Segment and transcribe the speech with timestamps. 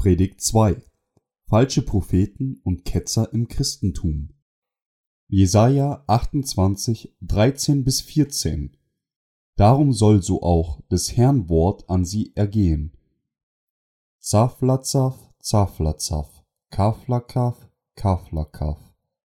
[0.00, 0.80] Predigt 2
[1.48, 4.28] Falsche Propheten und Ketzer im Christentum
[5.26, 8.76] Jesaja 28, 13 bis 14
[9.56, 12.92] Darum soll so auch des Herrn Wort an sie ergehen.
[14.20, 18.78] Zaflazaf, Zaflazaf, Kaflakaf, Kaflakaf.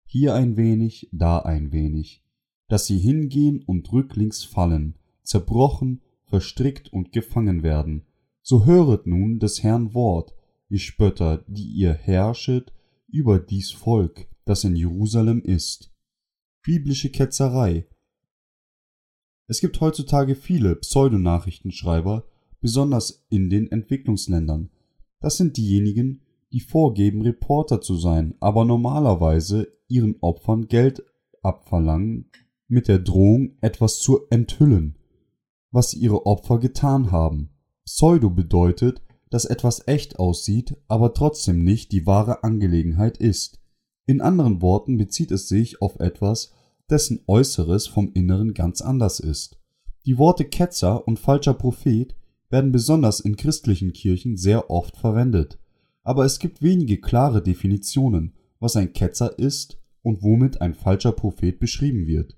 [0.04, 2.24] Hier ein wenig, da ein wenig,
[2.66, 8.04] dass sie hingehen und rücklings fallen, zerbrochen, verstrickt und gefangen werden.
[8.42, 10.35] So höret nun des Herrn Wort,
[10.68, 12.72] ihr Spötter, die ihr herrschet
[13.08, 15.92] über dies Volk, das in Jerusalem ist.
[16.62, 17.86] Biblische Ketzerei.
[19.46, 22.26] Es gibt heutzutage viele Pseudonachrichtenschreiber,
[22.60, 24.70] besonders in den Entwicklungsländern.
[25.20, 31.04] Das sind diejenigen, die vorgeben, Reporter zu sein, aber normalerweise ihren Opfern Geld
[31.42, 32.30] abverlangen,
[32.68, 34.98] mit der Drohung, etwas zu enthüllen,
[35.70, 37.50] was ihre Opfer getan haben.
[37.84, 43.60] Pseudo bedeutet, dass etwas echt aussieht, aber trotzdem nicht die wahre Angelegenheit ist.
[44.06, 46.52] In anderen Worten bezieht es sich auf etwas,
[46.88, 49.58] dessen Äußeres vom Inneren ganz anders ist.
[50.06, 52.14] Die Worte Ketzer und falscher Prophet
[52.48, 55.58] werden besonders in christlichen Kirchen sehr oft verwendet,
[56.04, 61.58] aber es gibt wenige klare Definitionen, was ein Ketzer ist und womit ein falscher Prophet
[61.58, 62.36] beschrieben wird.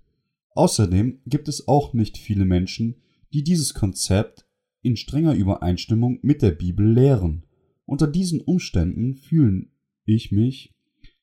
[0.54, 2.96] Außerdem gibt es auch nicht viele Menschen,
[3.34, 4.47] die dieses Konzept
[4.82, 7.44] in strenger Übereinstimmung mit der Bibel lehren.
[7.84, 9.66] Unter diesen Umständen fühle
[10.04, 10.74] ich mich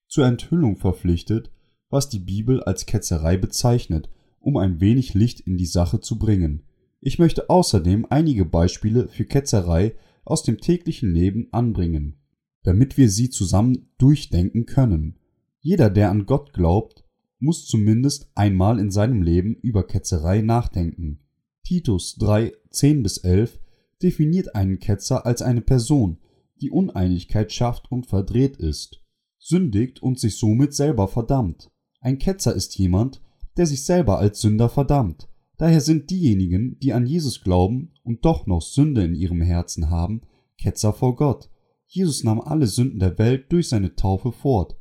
[0.07, 1.51] zur Enthüllung verpflichtet,
[1.89, 6.63] was die Bibel als Ketzerei bezeichnet, um ein wenig Licht in die Sache zu bringen.
[7.01, 12.17] Ich möchte außerdem einige Beispiele für Ketzerei aus dem täglichen Leben anbringen,
[12.63, 15.19] damit wir sie zusammen durchdenken können.
[15.61, 17.03] Jeder, der an Gott glaubt,
[17.39, 21.19] muss zumindest einmal in seinem Leben über Ketzerei nachdenken.
[21.65, 23.59] Titus 3, 10 bis 11
[23.99, 26.19] definiert einen Ketzer als eine Person,
[26.61, 29.01] die Uneinigkeit schafft und verdreht ist,
[29.39, 31.71] sündigt und sich somit selber verdammt.
[32.01, 33.19] Ein Ketzer ist jemand,
[33.57, 35.27] der sich selber als Sünder verdammt.
[35.57, 40.21] Daher sind diejenigen, die an Jesus glauben und doch noch Sünde in ihrem Herzen haben,
[40.59, 41.49] Ketzer vor Gott.
[41.87, 44.77] Jesus nahm alle Sünden der Welt durch seine Taufe fort.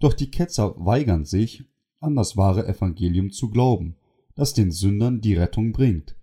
[0.00, 1.62] Doch die Ketzer weigern sich,
[2.00, 3.94] an das wahre Evangelium zu glauben,
[4.34, 6.16] das den Sündern die Rettung bringt.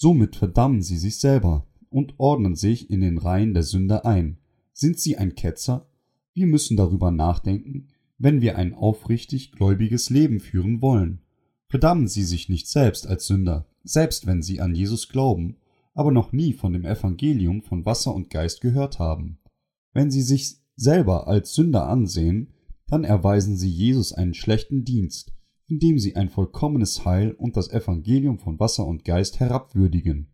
[0.00, 4.38] Somit verdammen sie sich selber und ordnen sich in den Reihen der Sünder ein.
[4.72, 5.88] Sind sie ein Ketzer?
[6.34, 11.18] Wir müssen darüber nachdenken, wenn wir ein aufrichtig gläubiges Leben führen wollen.
[11.66, 15.56] Verdammen sie sich nicht selbst als Sünder, selbst wenn sie an Jesus glauben,
[15.94, 19.40] aber noch nie von dem Evangelium von Wasser und Geist gehört haben.
[19.94, 22.52] Wenn sie sich selber als Sünder ansehen,
[22.86, 25.32] dann erweisen sie Jesus einen schlechten Dienst,
[25.68, 30.28] indem sie ein vollkommenes Heil und das Evangelium von Wasser und Geist herabwürdigen.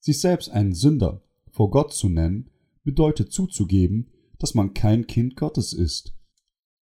[0.00, 2.50] Sich selbst einen Sünder vor Gott zu nennen,
[2.82, 4.08] bedeutet zuzugeben,
[4.38, 6.14] dass man kein Kind Gottes ist.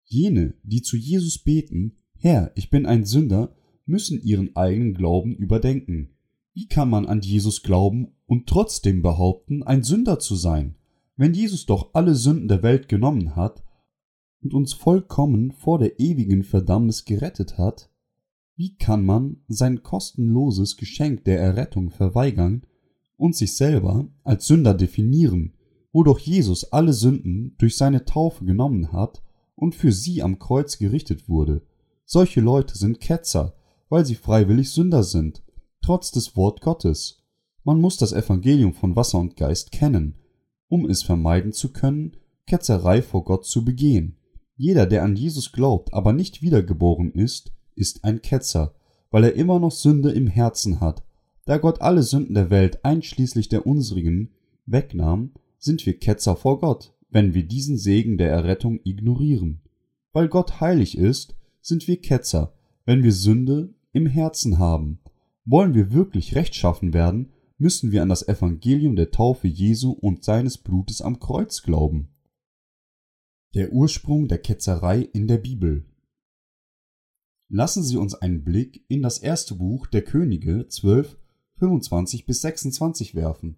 [0.05, 3.55] Jene, die zu Jesus beten, Herr, ich bin ein Sünder,
[3.87, 6.11] müssen ihren eigenen Glauben überdenken.
[6.55, 10.77] Wie kann man an Jesus glauben und trotzdem behaupten, ein Sünder zu sein?
[11.17, 13.63] Wenn Jesus doch alle Sünden der Welt genommen hat
[14.43, 17.90] und uns vollkommen vor der ewigen Verdammnis gerettet hat,
[18.61, 22.67] wie kann man sein kostenloses Geschenk der Errettung verweigern
[23.17, 25.55] und sich selber als Sünder definieren,
[25.93, 29.23] wo doch Jesus alle Sünden durch seine Taufe genommen hat
[29.55, 31.63] und für sie am Kreuz gerichtet wurde?
[32.05, 33.55] Solche Leute sind Ketzer,
[33.89, 35.43] weil sie freiwillig Sünder sind,
[35.81, 37.25] trotz des Wort Gottes.
[37.65, 40.17] Man muss das Evangelium von Wasser und Geist kennen,
[40.69, 42.15] um es vermeiden zu können,
[42.47, 44.19] Ketzerei vor Gott zu begehen.
[44.55, 48.75] Jeder, der an Jesus glaubt, aber nicht wiedergeboren ist, ist ein Ketzer,
[49.11, 51.03] weil er immer noch Sünde im Herzen hat.
[51.45, 54.31] Da Gott alle Sünden der Welt einschließlich der unsrigen
[54.67, 59.61] wegnahm, sind wir Ketzer vor Gott, wenn wir diesen Segen der Errettung ignorieren.
[60.13, 62.55] Weil Gott heilig ist, sind wir Ketzer,
[62.85, 65.01] wenn wir Sünde im Herzen haben.
[65.45, 70.57] Wollen wir wirklich rechtschaffen werden, müssen wir an das Evangelium der Taufe Jesu und seines
[70.57, 72.09] Blutes am Kreuz glauben.
[73.55, 75.85] Der Ursprung der Ketzerei in der Bibel
[77.53, 81.19] Lassen Sie uns einen Blick in das erste Buch der Könige 12,
[81.57, 83.57] 25 bis 26 werfen.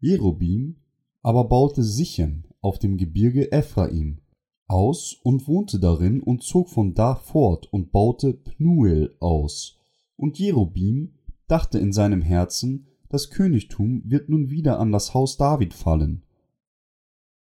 [0.00, 0.76] Jerobim
[1.22, 4.20] aber baute Sichem auf dem Gebirge Ephraim
[4.66, 9.78] aus und wohnte darin und zog von da fort und baute Pnuel aus.
[10.16, 11.14] Und Jerobim
[11.48, 16.22] dachte in seinem Herzen, das Königtum wird nun wieder an das Haus David fallen.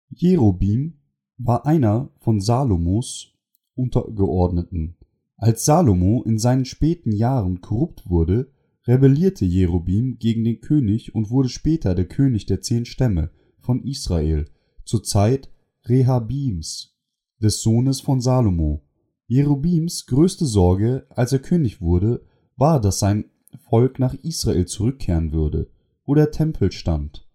[0.09, 0.95] Jerobim
[1.37, 3.35] war einer von Salomos
[3.75, 4.97] Untergeordneten
[5.43, 8.53] als Salomo in seinen späten Jahren korrupt wurde,
[8.87, 14.45] rebellierte Jerobim gegen den König und wurde später der König der zehn Stämme von Israel.
[14.85, 15.51] zur Zeit
[15.87, 16.97] Rehabims,
[17.41, 18.85] des Sohnes von Salomo.
[19.27, 22.25] Jerobims größte Sorge, als er König wurde,
[22.57, 23.25] war, dass sein
[23.69, 25.71] Volk nach Israel zurückkehren würde,
[26.05, 27.29] wo der Tempel stand.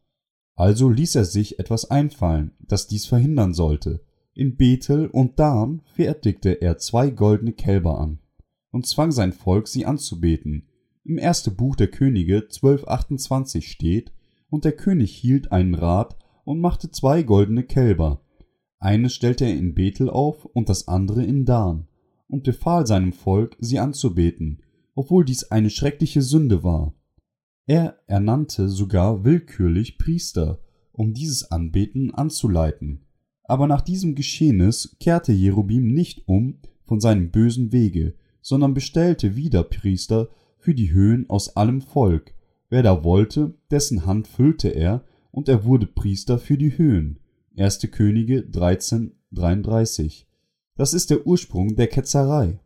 [0.55, 4.06] Also ließ er sich etwas einfallen, das dies verhindern sollte.
[4.37, 8.19] In Bethel und Dan fertigte er zwei goldene Kälber an
[8.69, 10.67] und zwang sein Volk, sie anzubeten.
[11.03, 14.11] Im ersten Buch der Könige 12,28 steht,
[14.51, 18.21] und der König hielt einen Rat und machte zwei goldene Kälber.
[18.77, 21.87] Eines stellte er in Bethel auf und das andere in Dan,
[22.27, 24.61] und befahl seinem Volk, sie anzubeten,
[24.93, 26.93] obwohl dies eine schreckliche Sünde war.
[27.65, 30.59] Er ernannte sogar willkürlich Priester,
[30.91, 33.06] um dieses Anbeten anzuleiten.
[33.47, 39.63] Aber nach diesem Geschehnis kehrte Jerubim nicht um von seinem bösen Wege, sondern bestellte wieder
[39.63, 42.33] Priester für die Höhen aus allem Volk.
[42.69, 47.19] Wer da wollte, dessen Hand füllte er, und er wurde Priester für die Höhen.
[47.57, 47.79] 1.
[47.91, 50.27] Könige 13, 33.
[50.75, 52.59] Das ist der Ursprung der Ketzerei.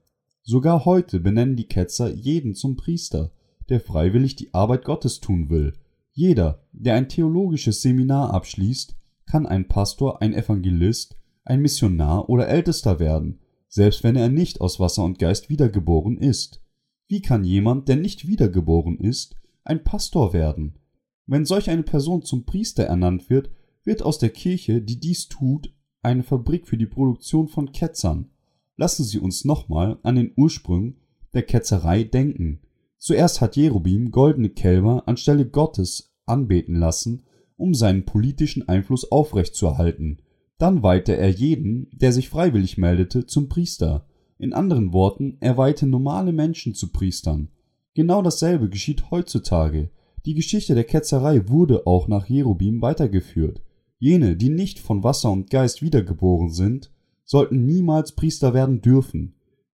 [0.44, 3.32] Sogar heute benennen die Ketzer jeden zum Priester,
[3.70, 5.74] der freiwillig die Arbeit Gottes tun will.
[6.12, 8.96] Jeder, der ein theologisches Seminar abschließt,
[9.32, 13.40] kann ein Pastor, ein Evangelist, ein Missionar oder Ältester werden,
[13.70, 16.62] selbst wenn er nicht aus Wasser und Geist wiedergeboren ist.
[17.08, 20.80] Wie kann jemand, der nicht wiedergeboren ist, ein Pastor werden?
[21.28, 23.52] Wenn solch eine Person zum Priester ernannt wird,
[23.86, 28.32] wird aus der Kirche, die dies tut, eine Fabrik für die Produktion von Ketzern.
[28.76, 30.98] Lassen Sie uns nochmal an den Ursprung
[31.34, 32.60] der Ketzerei denken.
[32.98, 37.24] Zuerst hat Jerubim goldene Kälber anstelle Gottes anbeten lassen,
[37.62, 40.22] um seinen politischen Einfluss aufrechtzuerhalten.
[40.58, 44.06] Dann weihte er jeden, der sich freiwillig meldete, zum Priester.
[44.38, 47.50] In anderen Worten, er weihte normale Menschen zu Priestern.
[47.94, 49.92] Genau dasselbe geschieht heutzutage.
[50.26, 53.62] Die Geschichte der Ketzerei wurde auch nach Jerubim weitergeführt.
[54.00, 56.92] Jene, die nicht von Wasser und Geist wiedergeboren sind,
[57.24, 59.36] sollten niemals Priester werden dürfen.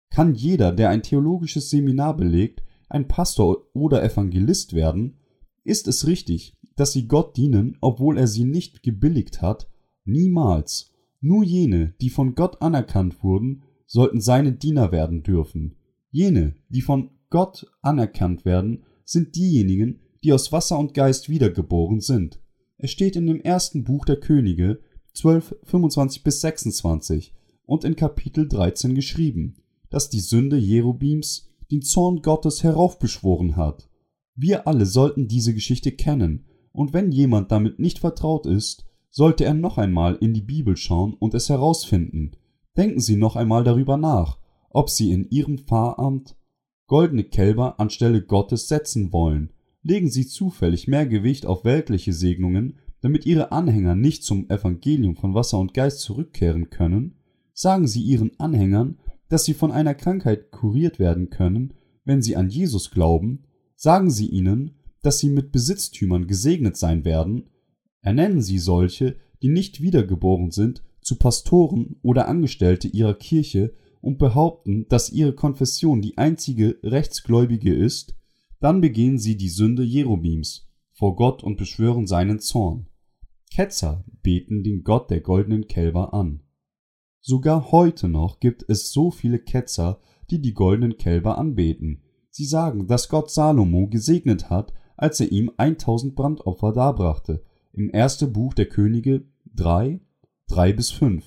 [0.10, 5.18] Kann jeder, der ein theologisches Seminar belegt, ein Pastor oder Evangelist werden,
[5.64, 9.68] ist es richtig, dass sie Gott dienen, obwohl er sie nicht gebilligt hat
[10.06, 10.92] Niemals.
[11.22, 15.76] Nur jene, die von Gott anerkannt wurden, sollten seine Diener werden dürfen.
[16.12, 22.40] Jene, die von Gott anerkannt werden, sind diejenigen, die aus Wasser und Geist wiedergeboren sind.
[22.78, 24.82] Es steht in dem ersten Buch der Könige
[25.14, 27.34] 12, 25 bis 26
[27.66, 29.56] und in Kapitel 13 geschrieben,
[29.90, 33.90] dass die Sünde Jerobims den Zorn Gottes heraufbeschworen hat.
[34.36, 39.54] Wir alle sollten diese Geschichte kennen, und wenn jemand damit nicht vertraut ist, sollte er
[39.54, 42.32] noch einmal in die Bibel schauen und es herausfinden.
[42.76, 44.40] Denken Sie noch einmal darüber nach,
[44.72, 46.36] ob Sie in Ihrem Pfarramt
[46.88, 49.52] goldene Kälber anstelle Gottes setzen wollen.
[49.84, 55.36] Legen Sie zufällig mehr Gewicht auf weltliche Segnungen, damit Ihre Anhänger nicht zum Evangelium von
[55.36, 57.18] Wasser und Geist zurückkehren können?
[57.54, 58.98] Sagen Sie Ihren Anhängern,
[59.34, 61.74] dass sie von einer Krankheit kuriert werden können,
[62.06, 63.46] wenn sie an Jesus glauben?
[63.84, 67.50] Sagen Sie ihnen, dass sie mit Besitztümern gesegnet sein werden,
[68.00, 74.88] Ernennen Sie solche, die nicht wiedergeboren sind, zu Pastoren oder Angestellte Ihrer Kirche und behaupten,
[74.88, 78.16] dass Ihre Konfession die einzige rechtsgläubige ist,
[78.62, 82.88] dann begehen Sie die Sünde Jerobims vor Gott und beschwören seinen Zorn.
[83.54, 86.42] Ketzer beten den Gott der goldenen Kälber an.
[87.20, 90.00] Sogar heute noch gibt es so viele Ketzer,
[90.30, 92.02] die die goldenen Kälber anbeten.
[92.36, 98.34] Sie sagen, dass Gott Salomo gesegnet hat, als er ihm 1000 Brandopfer darbrachte im ersten
[98.34, 100.02] Buch der Könige 3,
[100.48, 101.24] 3 bis 5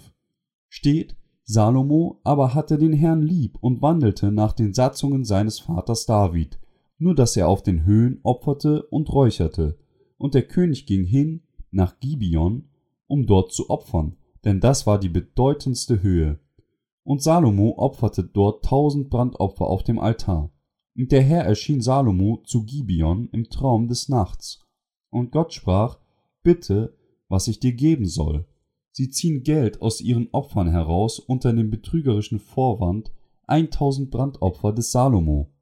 [0.69, 6.59] steht, Salomo aber hatte den Herrn lieb und wandelte nach den Satzungen seines Vaters David,
[6.99, 9.79] nur dass er auf den Höhen opferte und räucherte.
[10.19, 12.69] Und der König ging hin nach Gibeon,
[13.07, 16.41] um dort zu opfern, denn das war die bedeutendste Höhe.
[17.05, 20.51] Und Salomo opferte dort tausend Brandopfer auf dem Altar.
[20.97, 24.65] Und der Herr erschien Salomo zu Gibeon im Traum des Nachts.
[25.11, 25.99] Und Gott sprach,
[26.43, 26.97] Bitte,
[27.29, 28.47] was ich dir geben soll.
[28.93, 33.13] Sie ziehen Geld aus ihren Opfern heraus unter dem betrügerischen Vorwand
[33.47, 35.53] 1000 Brandopfer des Salomo.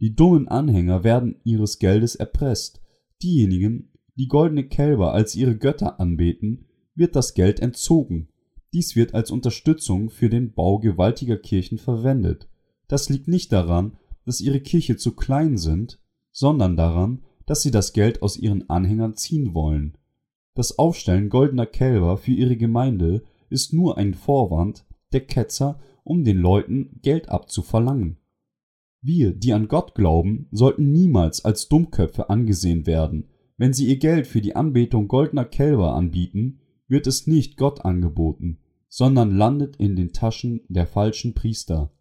[0.00, 2.80] Die dummen Anhänger werden ihres Geldes erpresst.
[3.22, 8.28] Diejenigen, die goldene Kälber als ihre Götter anbeten, wird das Geld entzogen.
[8.72, 12.48] Dies wird als Unterstützung für den Bau gewaltiger Kirchen verwendet.
[12.88, 16.00] Das liegt nicht daran, dass ihre Kirche zu klein sind,
[16.30, 19.96] sondern daran, dass sie das Geld aus ihren Anhängern ziehen wollen.
[20.54, 26.38] Das Aufstellen goldener Kälber für ihre Gemeinde ist nur ein Vorwand der Ketzer, um den
[26.38, 28.18] Leuten Geld abzuverlangen.
[29.02, 34.26] Wir, die an Gott glauben, sollten niemals als Dummköpfe angesehen werden, wenn sie ihr Geld
[34.26, 38.58] für die Anbetung goldener Kälber anbieten, wird es nicht Gott angeboten,
[38.88, 41.92] sondern landet in den Taschen der falschen Priester,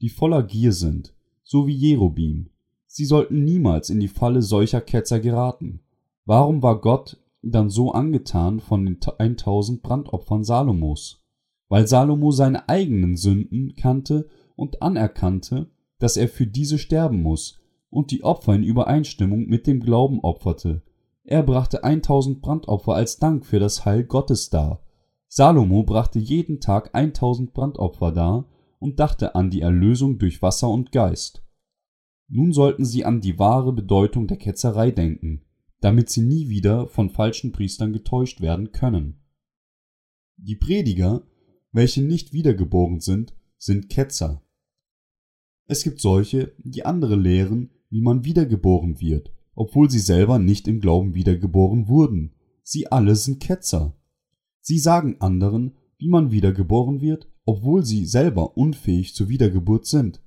[0.00, 1.14] die voller Gier sind,
[1.48, 2.50] so wie Jerobim.
[2.86, 5.80] Sie sollten niemals in die Falle solcher Ketzer geraten.
[6.26, 11.24] Warum war Gott dann so angetan von den 1000 Brandopfern Salomos?
[11.70, 18.10] Weil Salomo seine eigenen Sünden kannte und anerkannte, dass er für diese sterben muss und
[18.10, 20.82] die Opfer in Übereinstimmung mit dem Glauben opferte.
[21.24, 24.82] Er brachte 1000 Brandopfer als Dank für das Heil Gottes dar.
[25.28, 28.44] Salomo brachte jeden Tag 1000 Brandopfer dar
[28.78, 31.44] und dachte an die Erlösung durch Wasser und Geist.
[32.28, 35.44] Nun sollten sie an die wahre Bedeutung der Ketzerei denken,
[35.80, 39.20] damit sie nie wieder von falschen Priestern getäuscht werden können.
[40.36, 41.26] Die Prediger,
[41.72, 44.42] welche nicht wiedergeboren sind, sind Ketzer.
[45.66, 50.80] Es gibt solche, die andere lehren, wie man wiedergeboren wird, obwohl sie selber nicht im
[50.80, 52.34] Glauben wiedergeboren wurden.
[52.62, 53.96] Sie alle sind Ketzer.
[54.60, 60.20] Sie sagen anderen, wie man wiedergeboren wird, obwohl sie selber unfähig zur Wiedergeburt sind,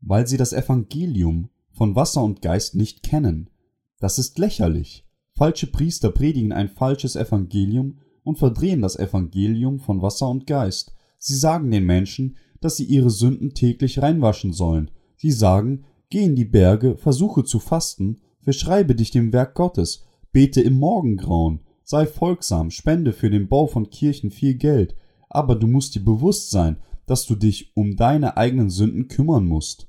[0.00, 3.50] weil sie das Evangelium von Wasser und Geist nicht kennen.
[3.98, 5.06] Das ist lächerlich.
[5.34, 10.94] Falsche Priester predigen ein falsches Evangelium und verdrehen das Evangelium von Wasser und Geist.
[11.18, 14.90] Sie sagen den Menschen, dass sie ihre Sünden täglich reinwaschen sollen.
[15.16, 20.62] Sie sagen, geh in die Berge, versuche zu fasten, verschreibe dich dem Werk Gottes, bete
[20.62, 24.96] im Morgengrauen, sei folgsam, spende für den Bau von Kirchen viel Geld,
[25.30, 29.88] aber du musst dir bewusst sein, dass du dich um deine eigenen Sünden kümmern musst.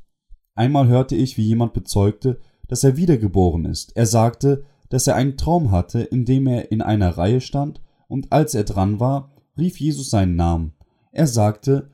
[0.56, 3.96] Einmal hörte ich, wie jemand bezeugte, dass er wiedergeboren ist.
[3.98, 8.32] Er sagte, dass er einen Traum hatte, in dem er in einer Reihe stand, und
[8.32, 10.74] als er dran war, rief Jesus seinen Namen.
[11.12, 11.90] Er sagte,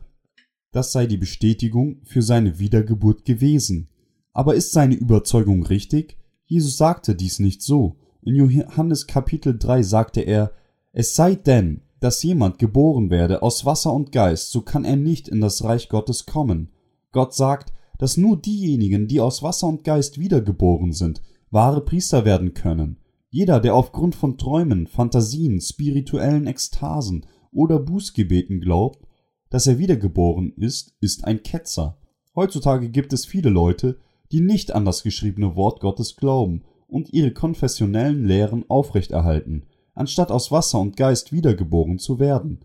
[0.71, 3.89] das sei die Bestätigung für seine Wiedergeburt gewesen.
[4.33, 6.17] Aber ist seine Überzeugung richtig?
[6.45, 7.97] Jesus sagte dies nicht so.
[8.21, 10.51] In Johannes Kapitel 3 sagte er,
[10.91, 15.27] es sei denn, dass jemand geboren werde aus Wasser und Geist, so kann er nicht
[15.27, 16.71] in das Reich Gottes kommen.
[17.11, 22.53] Gott sagt, dass nur diejenigen, die aus Wasser und Geist wiedergeboren sind, wahre Priester werden
[22.53, 22.99] können.
[23.29, 29.05] Jeder, der aufgrund von Träumen, Fantasien, spirituellen Ekstasen oder Bußgebeten glaubt,
[29.49, 31.97] dass er wiedergeboren ist, ist ein Ketzer.
[32.35, 33.99] Heutzutage gibt es viele Leute,
[34.31, 39.66] die nicht an das geschriebene Wort Gottes glauben und ihre konfessionellen Lehren aufrechterhalten,
[39.97, 42.59] anstatt aus Wasser und Geist wiedergeboren zu werden.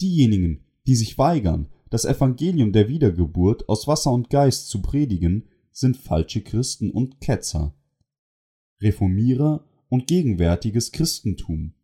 [0.00, 5.96] Diejenigen, die sich weigern, das Evangelium der Wiedergeburt aus Wasser und Geist zu predigen, sind
[5.96, 7.74] falsche Christen und Ketzer.
[8.80, 11.74] Reformierer und gegenwärtiges Christentum.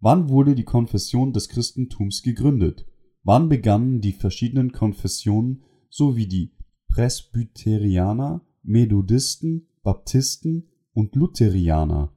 [0.00, 2.86] Wann wurde die Konfession des Christentums gegründet?
[3.22, 6.52] Wann begannen die verschiedenen Konfessionen sowie die
[6.88, 12.15] Presbyterianer, Methodisten, Baptisten und Lutherianer?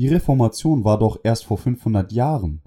[0.00, 2.62] Die Reformation war doch erst vor 500 Jahren.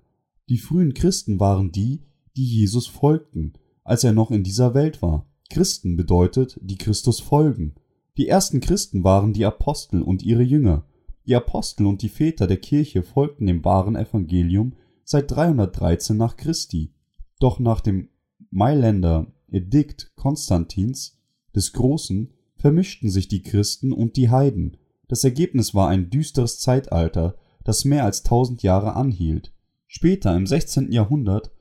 [0.50, 2.04] Die frühen Christen waren die,
[2.38, 5.26] die Jesus folgten als er noch in dieser Welt war.
[5.50, 7.74] Christen bedeutet, die Christus folgen.
[8.18, 10.86] Die ersten Christen waren die Apostel und ihre Jünger.
[11.26, 14.74] Die Apostel und die Väter der Kirche folgten dem wahren Evangelium
[15.04, 16.94] seit 313 nach Christi.
[17.40, 18.10] Doch nach dem
[18.52, 21.18] Mailänder Edikt Konstantins
[21.56, 24.78] des Großen vermischten sich die Christen und die Heiden.
[25.08, 29.54] Das Ergebnis war ein düsteres Zeitalter, das mehr als tausend Jahre anhielt.
[29.88, 30.92] Später im 16.
[30.92, 31.52] Jahrhundert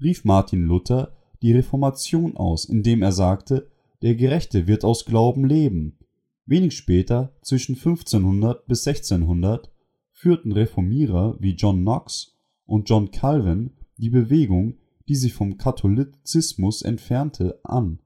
[0.00, 3.70] rief Martin Luther die Reformation aus, indem er sagte,
[4.02, 5.98] der Gerechte wird aus Glauben leben.
[6.46, 9.70] Wenig später, zwischen 1500 bis 1600,
[10.10, 14.78] führten Reformierer wie John Knox und John Calvin die Bewegung,
[15.08, 18.00] die sich vom Katholizismus entfernte, an.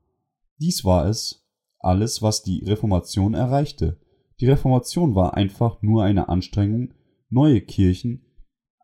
[0.59, 1.47] Dies war es
[1.79, 3.99] alles, was die Reformation erreichte.
[4.41, 6.93] Die Reformation war einfach nur eine Anstrengung,
[7.31, 8.27] neue Kirchen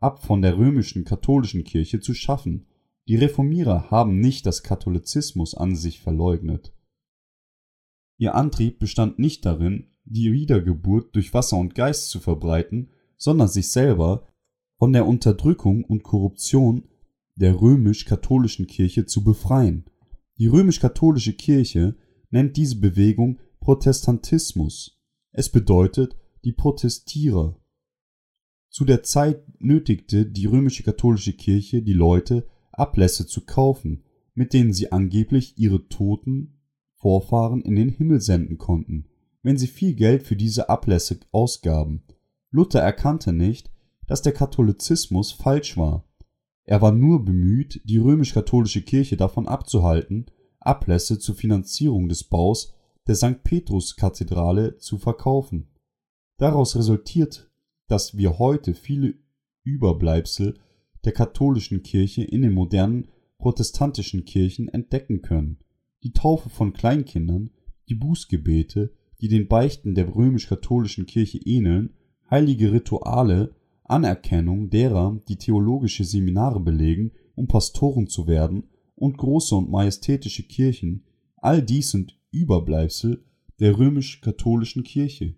[0.03, 2.67] ab von der römischen katholischen Kirche zu schaffen,
[3.09, 6.73] die Reformierer haben nicht das Katholizismus an sich verleugnet.
[8.19, 13.71] Ihr Antrieb bestand nicht darin, die Wiedergeburt durch Wasser und Geist zu verbreiten, sondern sich
[13.71, 14.29] selber
[14.79, 16.89] von der Unterdrückung und Korruption
[17.35, 19.85] der römisch-katholischen Kirche zu befreien.
[20.39, 21.97] Die römisch-katholische Kirche
[22.31, 25.02] nennt diese Bewegung Protestantismus.
[25.33, 27.57] Es bedeutet die Protestierer.
[28.69, 34.73] Zu der Zeit nötigte die römische katholische Kirche die Leute Ablässe zu kaufen, mit denen
[34.73, 36.59] sie angeblich ihre toten
[36.95, 39.09] Vorfahren in den Himmel senden konnten,
[39.43, 42.03] wenn sie viel Geld für diese Ablässe ausgaben.
[42.51, 43.71] Luther erkannte nicht,
[44.07, 46.05] dass der Katholizismus falsch war.
[46.65, 50.27] Er war nur bemüht, die römisch-katholische Kirche davon abzuhalten,
[50.61, 52.75] Ablässe zur Finanzierung des Baus
[53.07, 53.43] der St.
[53.43, 55.69] Petrus-Kathedrale zu verkaufen.
[56.37, 57.51] Daraus resultiert,
[57.89, 59.15] dass wir heute viele
[59.65, 60.59] Überbleibsel
[61.05, 65.59] der katholischen Kirche in den modernen protestantischen Kirchen entdecken können.
[66.05, 67.51] Die Taufe von Kleinkindern,
[67.89, 71.95] die Bußgebete, die den Beichten der römisch-katholischen Kirche ähneln,
[72.31, 73.55] heilige Rituale,
[73.85, 81.05] Anerkennung derer, die theologische Seminare belegen, um Pastoren zu werden, und große und majestätische Kirchen,
[81.37, 83.25] all dies sind Überbleibsel
[83.61, 85.37] der römisch-katholischen Kirche.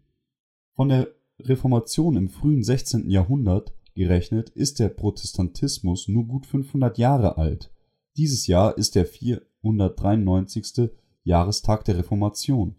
[0.75, 1.09] Von der
[1.41, 3.11] Reformation im frühen 16.
[3.11, 7.71] Jahrhundert gerechnet ist der Protestantismus nur gut 500 Jahre alt.
[8.17, 10.91] Dieses Jahr ist der 493.
[11.25, 12.77] Jahrestag der Reformation.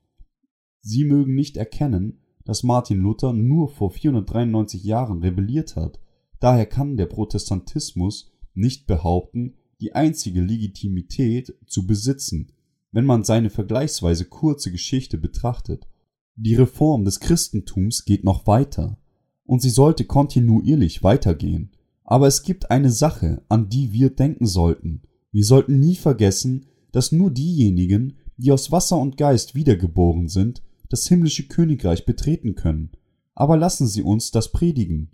[0.82, 6.00] Sie mögen nicht erkennen, dass Martin Luther nur vor 493 Jahren rebelliert hat.
[6.40, 12.52] Daher kann der Protestantismus nicht behaupten, die einzige Legitimität zu besitzen,
[12.96, 15.86] wenn man seine vergleichsweise kurze Geschichte betrachtet.
[16.38, 18.98] Die Reform des Christentums geht noch weiter,
[19.44, 21.72] und sie sollte kontinuierlich weitergehen.
[22.06, 25.02] Aber es gibt eine Sache, an die wir denken sollten.
[25.34, 31.06] Wir sollten nie vergessen, dass nur diejenigen, die aus Wasser und Geist wiedergeboren sind, das
[31.06, 32.92] himmlische Königreich betreten können.
[33.34, 35.12] Aber lassen Sie uns das predigen.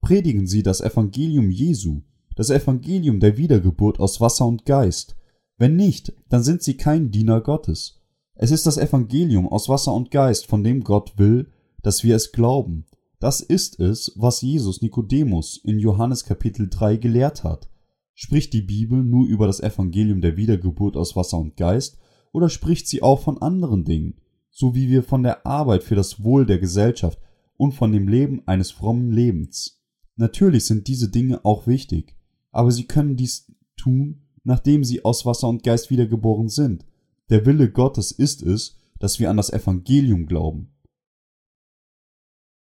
[0.00, 2.02] Predigen Sie das Evangelium Jesu,
[2.36, 5.16] das Evangelium der Wiedergeburt aus Wasser und Geist.
[5.56, 8.00] Wenn nicht, dann sind Sie kein Diener Gottes.
[8.34, 12.32] Es ist das Evangelium aus Wasser und Geist, von dem Gott will, dass wir es
[12.32, 12.86] glauben.
[13.20, 17.70] Das ist es, was Jesus Nikodemus in Johannes Kapitel 3 gelehrt hat.
[18.14, 21.98] Spricht die Bibel nur über das Evangelium der Wiedergeburt aus Wasser und Geist,
[22.32, 24.20] oder spricht sie auch von anderen Dingen,
[24.50, 27.18] so wie wir von der Arbeit für das Wohl der Gesellschaft
[27.56, 29.80] und von dem Leben eines frommen Lebens?
[30.16, 32.16] Natürlich sind diese Dinge auch wichtig,
[32.50, 36.86] aber sie können dies tun, nachdem sie aus Wasser und Geist wiedergeboren sind.
[37.30, 40.74] Der Wille Gottes ist es, dass wir an das Evangelium glauben.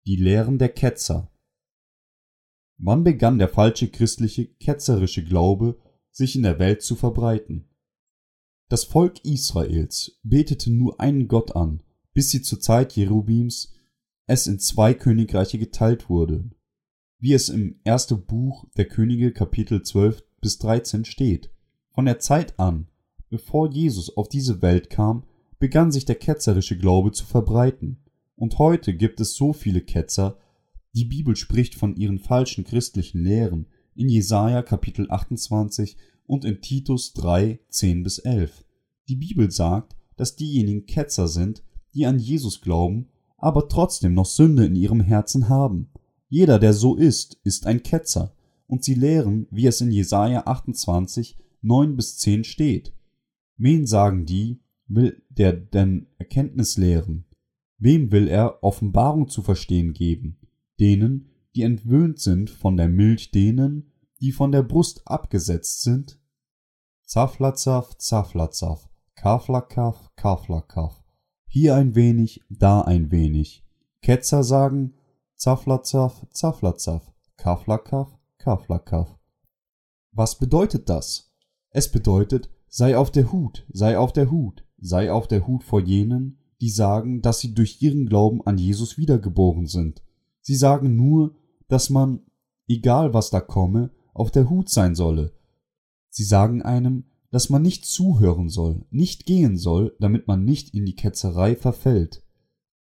[0.06, 1.30] Die Lehren der Ketzer
[2.78, 7.68] Wann begann der falsche christliche, ketzerische Glaube sich in der Welt zu verbreiten?
[8.68, 13.74] Das Volk Israels betete nur einen Gott an, bis sie zur Zeit Jerubims
[14.26, 16.50] es in zwei Königreiche geteilt wurde,
[17.18, 21.50] wie es im ersten Buch der Könige Kapitel 12 bis 13 steht.
[21.98, 22.86] Von der Zeit an,
[23.28, 25.24] bevor Jesus auf diese Welt kam,
[25.58, 27.98] begann sich der ketzerische Glaube zu verbreiten.
[28.36, 30.38] Und heute gibt es so viele Ketzer,
[30.94, 37.14] die Bibel spricht von ihren falschen christlichen Lehren in Jesaja Kapitel 28 und in Titus
[37.14, 38.64] 3, 10 bis 11.
[39.08, 43.08] Die Bibel sagt, dass diejenigen Ketzer sind, die an Jesus glauben,
[43.38, 45.90] aber trotzdem noch Sünde in ihrem Herzen haben.
[46.28, 48.36] Jeder, der so ist, ist ein Ketzer,
[48.68, 52.94] und sie lehren, wie es in Jesaja 28, 9 bis 10 steht.
[53.56, 57.24] Wen sagen die, will der denn Erkenntnis lehren?
[57.78, 60.38] Wem will er Offenbarung zu verstehen geben?
[60.80, 66.20] Denen, die entwöhnt sind von der Milch denen, die von der Brust abgesetzt sind?
[67.04, 71.02] Zaflazaf, Zaflazaf, Kaflakaf, Kaflakaf.
[71.46, 73.64] Hier ein wenig, da ein wenig.
[74.02, 74.94] Ketzer sagen,
[75.36, 79.18] Zaflazaf, Zaflazaf, Kaflakaf, Kaflakaf.
[80.12, 81.27] Was bedeutet das?
[81.70, 85.80] Es bedeutet, sei auf der Hut, sei auf der Hut, sei auf der Hut vor
[85.80, 90.02] jenen, die sagen, dass sie durch ihren Glauben an Jesus wiedergeboren sind.
[90.40, 91.36] Sie sagen nur,
[91.68, 92.20] dass man,
[92.66, 95.32] egal was da komme, auf der Hut sein solle.
[96.10, 100.86] Sie sagen einem, dass man nicht zuhören soll, nicht gehen soll, damit man nicht in
[100.86, 102.24] die Ketzerei verfällt.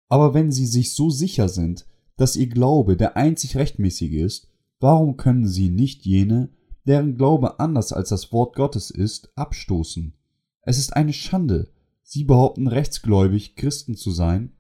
[0.08, 4.48] Aber wenn sie sich so sicher sind, dass ihr Glaube der einzig rechtmäßige ist,
[4.80, 6.50] warum können sie nicht jene,
[6.88, 10.14] deren Glaube anders als das Wort Gottes ist, abstoßen?
[10.62, 11.70] Es ist eine Schande.
[12.04, 14.54] Sie behaupten rechtsgläubig Christen zu sein,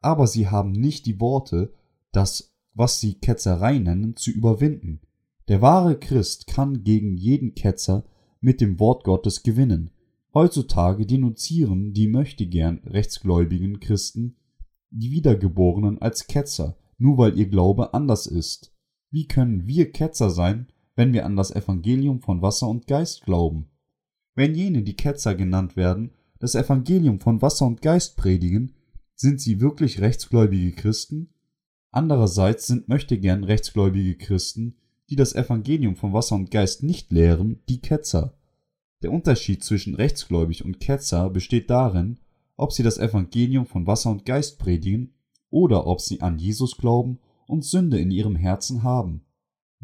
[0.00, 1.72] aber sie haben nicht die Worte,
[2.12, 5.00] das, was sie Ketzerei nennen, zu überwinden.
[5.48, 8.04] Der wahre Christ kann gegen jeden Ketzer
[8.40, 9.90] mit dem Wort Gottes gewinnen.
[10.32, 14.36] Heutzutage denunzieren die möchtegern rechtsgläubigen Christen
[14.90, 18.72] die Wiedergeborenen als Ketzer, nur weil ihr Glaube anders ist.
[19.10, 23.70] Wie können wir Ketzer sein, wenn wir an das Evangelium von Wasser und Geist glauben?
[24.34, 28.72] Wenn jene, die Ketzer genannt werden, das Evangelium von Wasser und Geist predigen,
[29.14, 31.30] sind sie wirklich rechtsgläubige Christen?
[31.90, 34.76] Andererseits sind möchtegern rechtsgläubige Christen,
[35.08, 38.36] die das Evangelium von Wasser und Geist nicht lehren, die Ketzer.
[39.02, 42.18] Der Unterschied zwischen rechtsgläubig und Ketzer besteht darin,
[42.56, 45.14] ob sie das Evangelium von Wasser und Geist predigen
[45.50, 49.24] oder ob sie an Jesus glauben und Sünde in ihrem Herzen haben.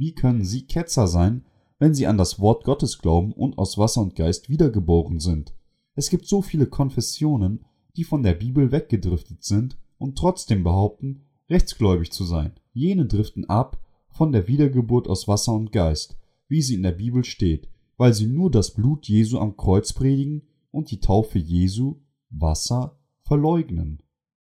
[0.01, 1.45] Wie können sie Ketzer sein,
[1.79, 5.53] wenn sie an das Wort Gottes glauben und aus Wasser und Geist wiedergeboren sind?
[5.95, 12.13] Es gibt so viele Konfessionen, die von der Bibel weggedriftet sind und trotzdem behaupten, rechtsgläubig
[12.13, 12.53] zu sein.
[12.73, 16.17] Jene driften ab von der Wiedergeburt aus Wasser und Geist.
[16.49, 20.49] wie sie in der Bibel steht, weil sie nur das Blut Jesu am Kreuz predigen
[20.71, 21.97] und die Taufe Jesu,
[22.31, 24.03] Wasser, verleugnen.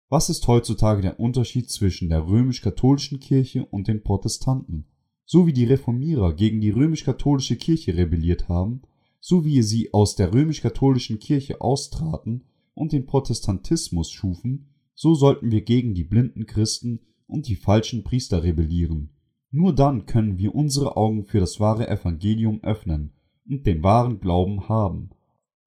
[0.09, 4.87] Was ist heutzutage der Unterschied zwischen der römisch-katholischen Kirche und den Protestanten?
[5.25, 8.83] So wie die Reformierer gegen die römisch-katholische Kirche rebelliert haben,
[9.21, 15.63] so wie sie aus der römisch-katholischen Kirche austraten und den Protestantismus schufen, so sollten wir
[15.63, 19.11] gegen die blinden Christen und die falschen Priester rebellieren.
[19.51, 23.13] Nur dann können wir unsere Augen für das wahre Evangelium öffnen
[23.49, 25.11] und den wahren Glauben haben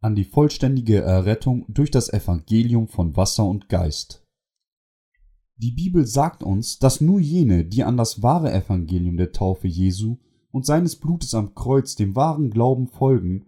[0.05, 4.24] an die vollständige Errettung durch das Evangelium von Wasser und Geist.
[5.57, 10.17] Die Bibel sagt uns, dass nur jene, die an das wahre Evangelium der Taufe Jesu
[10.51, 13.45] und seines Blutes am Kreuz dem wahren Glauben folgen,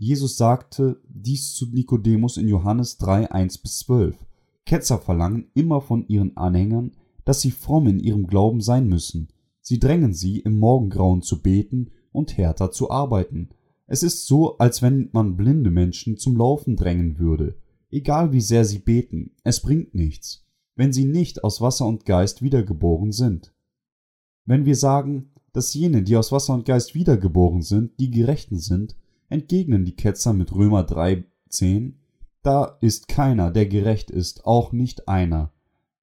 [0.00, 4.16] Jesus sagte dies zu Nikodemus in Johannes 3, 1 bis 12.
[4.64, 6.92] Ketzer verlangen immer von ihren Anhängern,
[7.24, 9.28] dass sie fromm in ihrem Glauben sein müssen.
[9.60, 13.50] Sie drängen sie, im Morgengrauen zu beten und härter zu arbeiten.
[13.86, 17.58] Es ist so, als wenn man blinde Menschen zum Laufen drängen würde.
[17.90, 20.47] Egal wie sehr sie beten, es bringt nichts,
[20.78, 23.52] wenn sie nicht aus Wasser und Geist wiedergeboren sind.
[24.44, 28.94] Wenn wir sagen, dass jene, die aus Wasser und Geist wiedergeboren sind, die Gerechten sind,
[29.28, 31.98] entgegnen die Ketzer mit Römer 3, 10,
[32.44, 35.52] da ist keiner, der gerecht ist, auch nicht einer.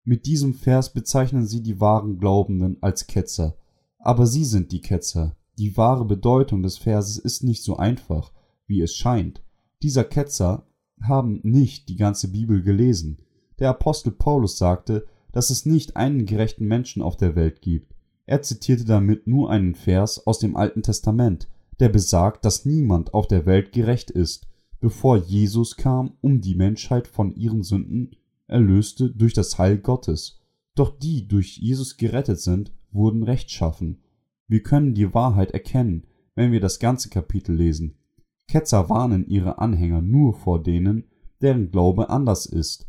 [0.03, 3.55] Mit diesem Vers bezeichnen sie die wahren Glaubenden als Ketzer,
[3.97, 8.33] aber sie sind die Ketzer, die wahre Bedeutung des Verses ist nicht so einfach,
[8.67, 9.41] wie es scheint.
[9.81, 10.67] Dieser Ketzer
[11.01, 13.21] haben nicht die ganze Bibel gelesen.
[13.59, 17.93] Der Apostel Paulus sagte, dass es nicht einen gerechten Menschen auf der Welt gibt.
[18.25, 21.47] Er zitierte damit nur einen Vers aus dem Alten Testament,
[21.79, 24.47] der besagt, dass niemand auf der Welt gerecht ist,
[24.79, 28.15] bevor Jesus kam, um die Menschheit von ihren Sünden
[28.47, 30.41] erlöste durch das Heil Gottes.
[30.75, 34.03] Doch die durch Jesus gerettet sind, wurden rechtschaffen.
[34.47, 37.97] Wir können die Wahrheit erkennen, wenn wir das ganze Kapitel lesen.
[38.47, 41.05] Ketzer warnen ihre Anhänger nur vor denen,
[41.41, 42.87] deren Glaube anders ist.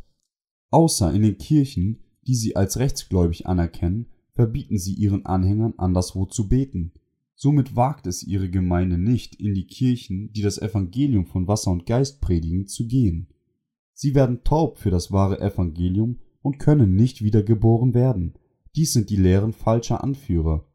[0.77, 6.51] Außer in den Kirchen, die sie als rechtsgläubig anerkennen, verbieten sie ihren Anhängern anderswo zu
[6.51, 6.93] beten.
[7.35, 11.87] Somit wagt es ihre Gemeinde nicht, in die Kirchen, die das Evangelium von Wasser und
[11.87, 13.29] Geist predigen, zu gehen.
[13.95, 18.35] Sie werden taub für das wahre Evangelium und können nicht wiedergeboren werden.
[18.75, 20.67] Dies sind die Lehren falscher Anführer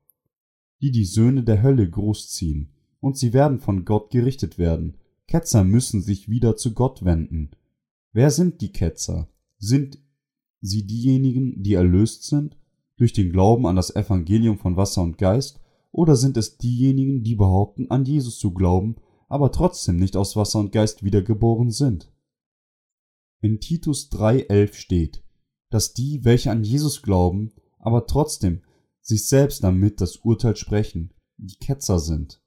[0.81, 4.97] die die Söhne der Hölle großziehen, und sie werden von Gott gerichtet werden.
[5.27, 7.51] Ketzer müssen sich wieder zu Gott wenden.
[8.11, 9.30] Wer sind die Ketzer?
[9.63, 9.99] Sind
[10.61, 12.57] sie diejenigen, die erlöst sind,
[12.97, 15.59] durch den Glauben an das Evangelium von Wasser und Geist,
[15.91, 18.95] oder sind es diejenigen, die behaupten, an Jesus zu glauben,
[19.27, 22.11] aber trotzdem nicht aus Wasser und Geist wiedergeboren sind?
[23.41, 25.23] In Titus 3,11 steht,
[25.69, 28.61] dass die, welche an Jesus glauben, aber trotzdem
[28.99, 32.41] sich selbst damit das Urteil sprechen, die Ketzer sind.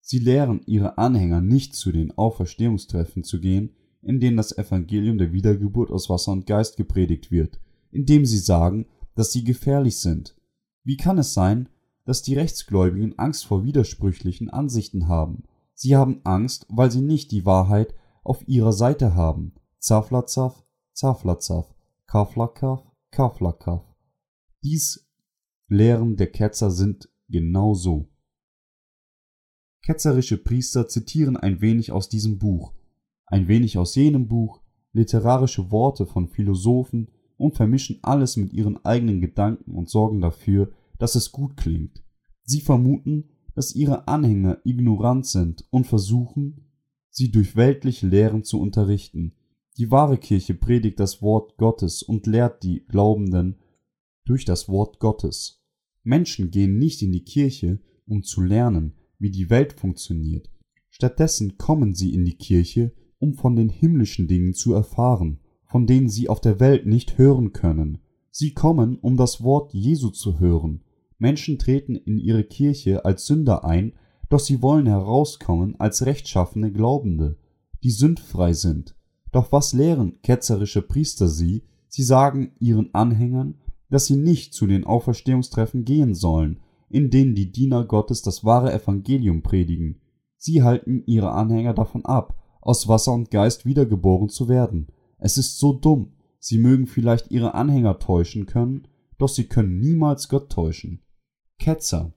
[0.00, 5.32] Sie lehren ihre Anhänger nicht zu den Auferstehungstreffen zu gehen, in denen das Evangelium der
[5.32, 10.36] Wiedergeburt aus Wasser und Geist gepredigt wird, indem sie sagen, dass sie gefährlich sind.
[10.84, 11.68] Wie kann es sein,
[12.04, 15.44] dass die Rechtsgläubigen Angst vor widersprüchlichen Ansichten haben?
[15.74, 19.54] Sie haben Angst, weil sie nicht die Wahrheit auf ihrer Seite haben.
[19.78, 21.74] Zaflazaff, Zaflazaff,
[22.06, 23.82] Kaflakaf, Kaflakaf.
[24.62, 25.06] Dies
[25.68, 28.08] Lehren der Ketzer sind genau so.
[29.82, 32.72] Ketzerische Priester zitieren ein wenig aus diesem Buch,
[33.26, 34.62] ein wenig aus jenem Buch,
[34.92, 41.14] literarische Worte von Philosophen und vermischen alles mit ihren eigenen Gedanken und sorgen dafür, dass
[41.14, 42.02] es gut klingt.
[42.44, 46.66] Sie vermuten, dass ihre Anhänger ignorant sind und versuchen,
[47.10, 49.32] sie durch weltliche Lehren zu unterrichten.
[49.78, 53.56] Die wahre Kirche predigt das Wort Gottes und lehrt die Glaubenden
[54.24, 55.62] durch das Wort Gottes.
[56.02, 60.50] Menschen gehen nicht in die Kirche, um zu lernen, wie die Welt funktioniert.
[60.88, 62.92] Stattdessen kommen sie in die Kirche,
[63.26, 67.52] um von den himmlischen Dingen zu erfahren, von denen sie auf der Welt nicht hören
[67.52, 67.98] können.
[68.30, 70.84] Sie kommen, um das Wort Jesu zu hören.
[71.18, 73.94] Menschen treten in ihre Kirche als Sünder ein,
[74.28, 77.36] doch sie wollen herauskommen als rechtschaffene Glaubende,
[77.82, 78.94] die sündfrei sind.
[79.32, 81.64] Doch was lehren ketzerische Priester sie?
[81.88, 83.54] Sie sagen ihren Anhängern,
[83.90, 88.72] dass sie nicht zu den Auferstehungstreffen gehen sollen, in denen die Diener Gottes das wahre
[88.72, 90.00] Evangelium predigen.
[90.36, 92.36] Sie halten ihre Anhänger davon ab,
[92.66, 94.88] aus Wasser und Geist wiedergeboren zu werden.
[95.18, 96.12] Es ist so dumm.
[96.38, 98.86] Sie mögen vielleicht ihre Anhänger täuschen können,
[99.18, 101.02] doch sie können niemals Gott täuschen.
[101.58, 102.12] Ketzer.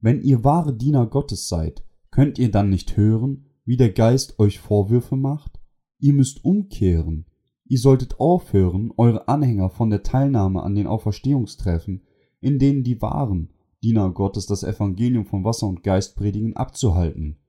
[0.00, 4.58] Wenn ihr wahre Diener Gottes seid, könnt ihr dann nicht hören, wie der Geist euch
[4.58, 5.60] Vorwürfe macht?
[5.98, 7.26] Ihr müsst umkehren.
[7.66, 12.02] Ihr solltet aufhören, eure Anhänger von der Teilnahme an den Auferstehungstreffen,
[12.40, 17.39] in denen die wahren, Diener Gottes das Evangelium von Wasser und Geist predigen, abzuhalten.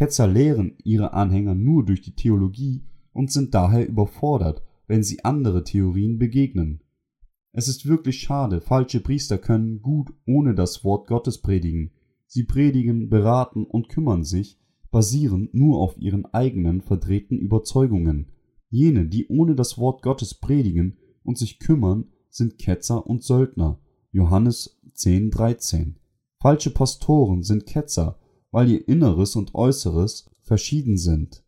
[0.00, 5.62] Ketzer lehren ihre Anhänger nur durch die Theologie und sind daher überfordert, wenn sie andere
[5.62, 6.80] Theorien begegnen.
[7.52, 11.90] Es ist wirklich schade, falsche Priester können gut ohne das Wort Gottes predigen.
[12.26, 14.58] Sie predigen, beraten und kümmern sich,
[14.90, 18.32] basierend nur auf ihren eigenen verdrehten Überzeugungen.
[18.70, 23.78] Jene, die ohne das Wort Gottes predigen und sich kümmern, sind Ketzer und Söldner.
[24.12, 25.96] Johannes 10,13.
[26.40, 28.18] Falsche Pastoren sind Ketzer,
[28.50, 31.44] weil ihr Inneres und Äußeres verschieden sind.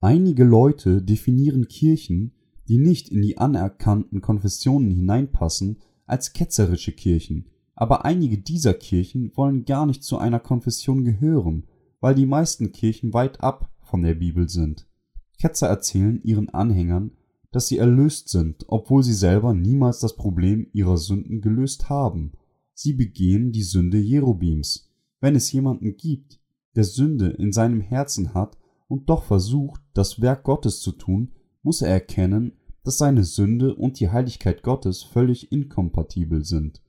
[0.00, 2.32] Einige Leute definieren Kirchen,
[2.68, 9.64] die nicht in die anerkannten Konfessionen hineinpassen, als ketzerische Kirchen, aber einige dieser Kirchen wollen
[9.64, 11.66] gar nicht zu einer Konfession gehören,
[12.00, 14.86] weil die meisten Kirchen weit ab von der Bibel sind.
[15.38, 17.12] Ketzer erzählen ihren Anhängern,
[17.50, 22.32] dass sie erlöst sind, obwohl sie selber niemals das Problem ihrer Sünden gelöst haben.
[22.74, 24.90] Sie begehen die Sünde Jerobims.
[25.24, 26.38] Wenn es jemanden gibt,
[26.76, 28.58] der Sünde in seinem Herzen hat
[28.88, 31.32] und doch versucht, das Werk Gottes zu tun,
[31.62, 36.82] muss er erkennen, dass seine Sünde und die Heiligkeit Gottes völlig inkompatibel sind.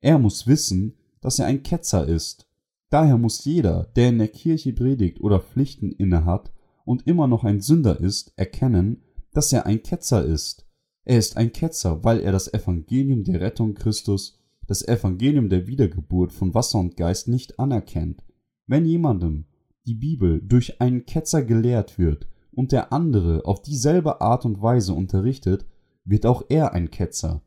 [0.00, 2.48] Er muss wissen, dass er ein Ketzer ist.
[2.88, 6.52] Daher muss jeder, der in der Kirche predigt oder Pflichten innehat
[6.84, 9.02] und immer noch ein Sünder ist, erkennen,
[9.32, 10.68] dass er ein Ketzer ist.
[11.02, 16.32] Er ist ein Ketzer, weil er das Evangelium der Rettung Christus, das Evangelium der Wiedergeburt
[16.32, 18.24] von Wasser und Geist nicht anerkennt.
[18.66, 19.46] Wenn jemandem
[19.86, 24.92] die Bibel durch einen Ketzer gelehrt wird und der andere auf dieselbe Art und Weise
[24.92, 25.66] unterrichtet,
[26.04, 27.42] wird auch er ein Ketzer.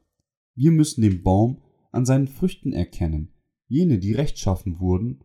[0.55, 3.33] Wir müssen den Baum an seinen Früchten erkennen.
[3.67, 5.23] Jene, die rechtschaffen wurden,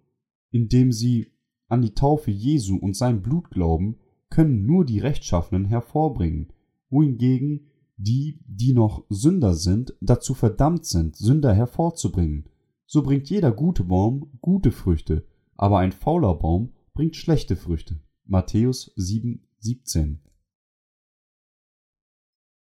[0.50, 1.32] indem sie
[1.68, 3.96] an die Taufe Jesu und sein Blut glauben,
[4.30, 6.52] können nur die Rechtschaffenen hervorbringen,
[6.90, 12.48] wohingegen die, die noch Sünder sind, dazu verdammt sind, Sünder hervorzubringen.
[12.86, 15.26] So bringt jeder gute Baum gute Früchte,
[15.56, 18.00] aber ein fauler Baum bringt schlechte Früchte.
[18.24, 20.20] Matthäus 7, 17.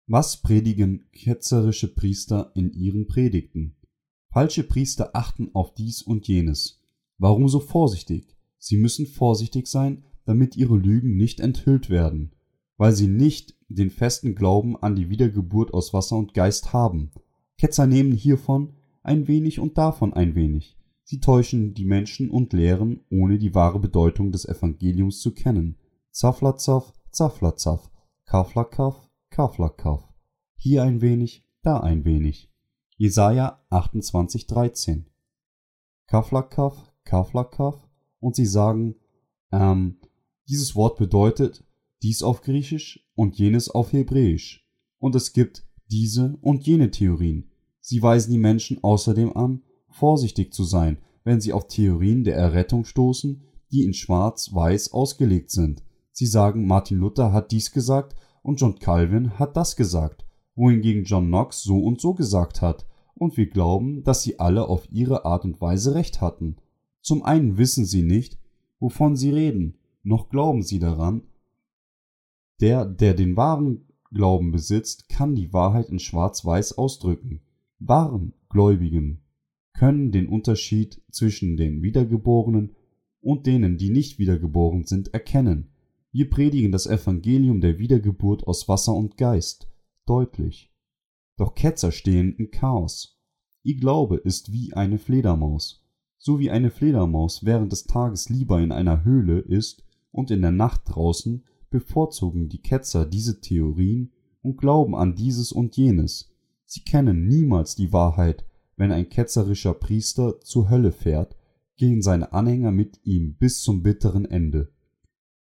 [0.07, 3.75] Was predigen ketzerische Priester in ihren Predigten?
[4.31, 6.81] Falsche Priester achten auf dies und jenes.
[7.17, 8.35] Warum so vorsichtig?
[8.57, 12.33] Sie müssen vorsichtig sein, damit ihre Lügen nicht enthüllt werden,
[12.77, 17.11] weil sie nicht den festen Glauben an die Wiedergeburt aus Wasser und Geist haben.
[17.57, 20.77] Ketzer nehmen hiervon ein wenig und davon ein wenig.
[21.03, 25.77] Sie täuschen die Menschen und lehren, ohne die wahre Bedeutung des Evangeliums zu kennen.
[26.11, 27.89] Zaflazaff, Zaflazaff,
[28.25, 30.03] Kaflakaff, Kaflakaff.
[30.55, 32.51] Hier ein wenig, da ein wenig.
[32.97, 35.05] Jesaja 28,13.
[36.05, 37.89] Kaflakaff, Kaflakaff.
[38.19, 38.95] Und sie sagen,
[39.51, 39.97] ähm,
[40.47, 41.65] dieses Wort bedeutet
[42.01, 44.65] dies auf Griechisch und jenes auf Hebräisch.
[44.99, 47.51] Und es gibt diese und jene Theorien.
[47.81, 52.85] Sie weisen die Menschen außerdem an, vorsichtig zu sein, wenn sie auf Theorien der Errettung
[52.85, 55.83] stoßen, die in schwarz-weiß ausgelegt sind.
[56.11, 61.27] Sie sagen, Martin Luther hat dies gesagt und John Calvin hat das gesagt, wohingegen John
[61.27, 62.85] Knox so und so gesagt hat,
[63.15, 66.55] und wir glauben, dass sie alle auf ihre Art und Weise recht hatten.
[67.01, 68.39] Zum einen wissen sie nicht,
[68.79, 71.23] wovon sie reden, noch glauben sie daran.
[72.59, 77.41] Der, der den wahren Glauben besitzt, kann die Wahrheit in schwarz-weiß ausdrücken.
[77.79, 79.21] Wahren Gläubigen
[79.73, 82.75] können den Unterschied zwischen den Wiedergeborenen
[83.21, 85.71] und denen, die nicht wiedergeboren sind, erkennen.
[86.11, 89.71] Wir predigen das Evangelium der Wiedergeburt aus Wasser und Geist
[90.05, 90.73] deutlich.
[91.37, 93.19] Doch Ketzer stehen im Chaos.
[93.63, 95.85] Ihr Glaube ist wie eine Fledermaus.
[96.17, 100.51] So wie eine Fledermaus während des Tages lieber in einer Höhle ist und in der
[100.51, 106.31] Nacht draußen, bevorzugen die Ketzer diese Theorien und glauben an dieses und jenes.
[106.65, 108.45] Sie kennen niemals die Wahrheit
[108.79, 111.35] wenn ein ketzerischer Priester zur Hölle fährt,
[111.75, 114.71] gehen seine Anhänger mit ihm bis zum bitteren Ende.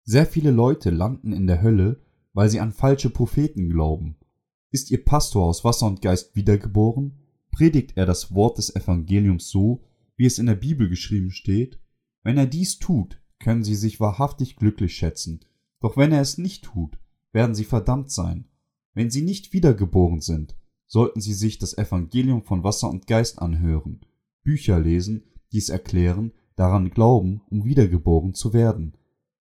[0.03, 4.17] Sehr viele Leute landen in der Hölle, weil sie an falsche Propheten glauben.
[4.73, 7.21] Ist ihr Pastor aus Wasser und Geist wiedergeboren?
[7.53, 9.85] Predigt er das Wort des Evangeliums so,
[10.17, 11.79] wie es in der Bibel geschrieben steht?
[12.25, 15.45] Wenn er dies tut, können sie sich wahrhaftig glücklich schätzen,
[15.83, 16.99] doch wenn er es nicht tut,
[17.33, 18.47] werden sie verdammt sein.
[18.95, 24.01] Wenn sie nicht wiedergeboren sind, sollten sie sich das Evangelium von Wasser und Geist anhören,
[24.43, 28.97] Bücher lesen, dies erklären, daran glauben, um wiedergeboren zu werden.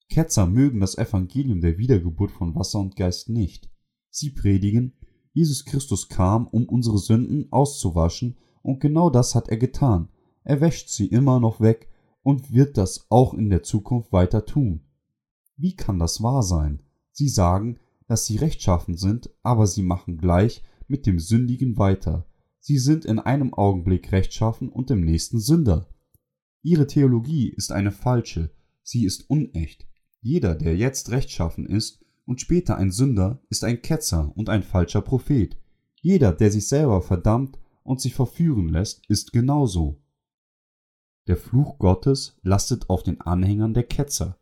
[0.10, 3.70] Ketzer mögen das Evangelium der Wiedergeburt von Wasser und Geist nicht.
[4.10, 4.94] Sie predigen,
[5.34, 10.10] Jesus Christus kam, um unsere Sünden auszuwaschen, und genau das hat er getan.
[10.44, 11.90] Er wäscht sie immer noch weg
[12.24, 14.82] und wird das auch in der Zukunft weiter tun.
[15.58, 16.82] Wie kann das wahr sein?
[17.12, 22.28] Sie sagen, dass sie rechtschaffen sind, aber sie machen gleich mit dem Sündigen weiter.
[22.60, 25.88] sie sind in einem Augenblick rechtschaffen und im nächsten Sünder.
[26.62, 28.52] Ihre Theologie ist eine falsche,
[28.84, 29.88] sie ist unecht.
[30.22, 35.02] Jeder, der jetzt rechtschaffen ist und später ein Sünder, ist ein Ketzer und ein falscher
[35.02, 35.58] Prophet.
[36.02, 40.02] Jeder, der sich selber verdammt und sich verführen lässt, ist genauso.
[41.28, 44.38] Der Fluch Gottes lastet auf den Anhängern der Ketzer.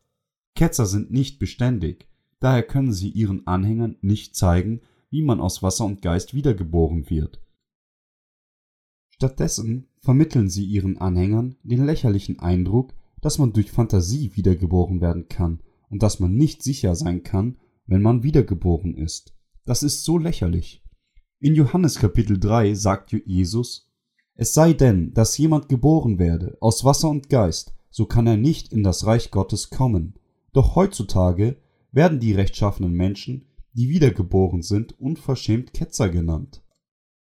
[0.59, 2.09] Ketzer sind nicht beständig,
[2.41, 7.41] daher können sie ihren Anhängern nicht zeigen, wie man aus Wasser und Geist wiedergeboren wird.
[9.09, 15.61] Stattdessen vermitteln sie ihren Anhängern den lächerlichen Eindruck, dass man durch Fantasie wiedergeboren werden kann
[15.89, 19.33] und dass man nicht sicher sein kann, wenn man wiedergeboren ist.
[19.63, 20.83] Das ist so lächerlich.
[21.39, 23.89] In Johannes Kapitel 3 sagt Jesus,
[24.35, 28.73] es sei denn, dass jemand geboren werde aus Wasser und Geist, so kann er nicht
[28.73, 30.18] in das Reich Gottes kommen.
[30.53, 31.57] Doch heutzutage
[31.91, 36.63] werden die rechtschaffenen Menschen, die wiedergeboren sind, unverschämt Ketzer genannt.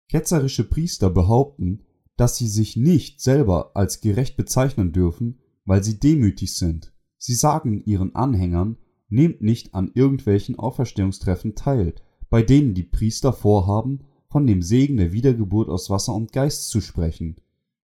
[0.08, 1.82] Ketzerische Priester behaupten,
[2.16, 6.92] dass sie sich nicht selber als gerecht bezeichnen dürfen, weil sie demütig sind.
[7.18, 8.76] Sie sagen ihren Anhängern,
[9.08, 11.94] nehmt nicht an irgendwelchen Auferstehungstreffen teil,
[12.30, 16.80] bei denen die Priester vorhaben, von dem Segen der Wiedergeburt aus Wasser und Geist zu
[16.80, 17.36] sprechen.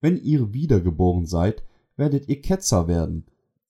[0.01, 1.65] Wenn ihr wiedergeboren seid,
[1.97, 3.25] werdet ihr Ketzer werden.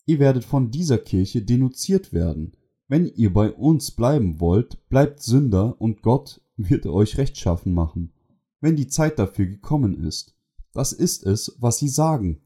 [0.06, 2.52] Ihr werdet von dieser Kirche denunziert werden.
[2.88, 8.12] Wenn ihr bei uns bleiben wollt, bleibt Sünder und Gott wird euch rechtschaffen machen,
[8.60, 10.36] wenn die Zeit dafür gekommen ist.
[10.72, 12.42] Das ist es, was sie sagen.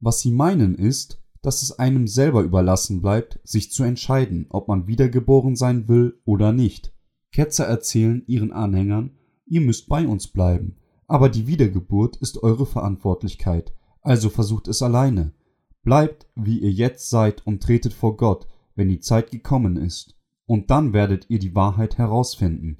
[0.00, 4.86] Was sie meinen ist, dass es einem selber überlassen bleibt, sich zu entscheiden, ob man
[4.86, 6.92] wiedergeboren sein will oder nicht.
[7.32, 13.72] Ketzer erzählen ihren Anhängern, ihr müsst bei uns bleiben, aber die Wiedergeburt ist eure Verantwortlichkeit,
[14.00, 15.32] also versucht es alleine.
[15.82, 20.70] Bleibt, wie ihr jetzt seid und tretet vor Gott, wenn die Zeit gekommen ist, und
[20.70, 22.78] dann werdet ihr die Wahrheit herausfinden.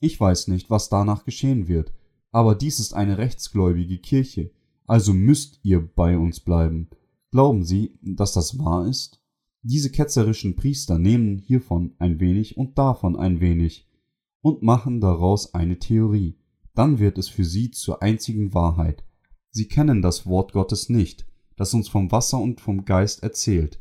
[0.00, 1.92] Ich weiß nicht, was danach geschehen wird,
[2.30, 4.50] aber dies ist eine rechtsgläubige Kirche,
[4.86, 6.88] also müsst ihr bei uns bleiben.
[7.30, 9.20] Glauben Sie, dass das wahr ist?
[9.62, 13.88] Diese ketzerischen Priester nehmen hiervon ein wenig und davon ein wenig
[14.40, 16.36] und machen daraus eine Theorie.
[16.74, 19.02] Dann wird es für sie zur einzigen Wahrheit.
[19.50, 23.80] Sie kennen das Wort Gottes nicht, das uns vom Wasser und vom Geist erzählt.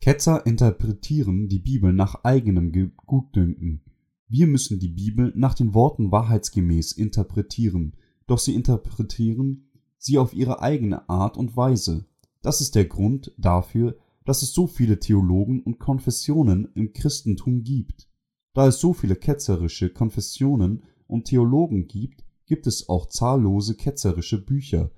[0.00, 2.72] Ketzer interpretieren die Bibel nach eigenem
[3.06, 3.82] Gutdünken.
[4.28, 10.60] Wir müssen die Bibel nach den Worten wahrheitsgemäß interpretieren, doch sie interpretieren sie auf ihre
[10.60, 12.06] eigene Art und Weise.
[12.42, 18.08] Das ist der Grund dafür, dass es so viele Theologen und Konfessionen im Christentum gibt.
[18.54, 24.90] Da es so viele ketzerische Konfessionen und Theologen gibt, gibt es auch zahllose ketzerische Bücher.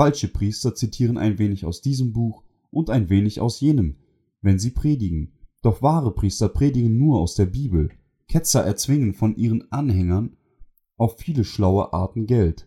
[0.00, 3.96] Falsche Priester zitieren ein wenig aus diesem Buch und ein wenig aus jenem,
[4.40, 5.34] wenn sie predigen.
[5.60, 7.90] Doch wahre Priester predigen nur aus der Bibel.
[8.26, 10.38] Ketzer erzwingen von ihren Anhängern
[10.96, 12.66] auf viele schlaue Arten Geld.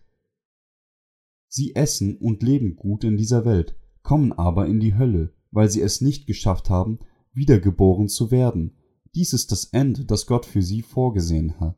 [1.48, 5.80] Sie essen und leben gut in dieser Welt, kommen aber in die Hölle, weil sie
[5.80, 7.00] es nicht geschafft haben,
[7.32, 8.76] wiedergeboren zu werden.
[9.16, 11.76] Dies ist das Ende, das Gott für sie vorgesehen hat.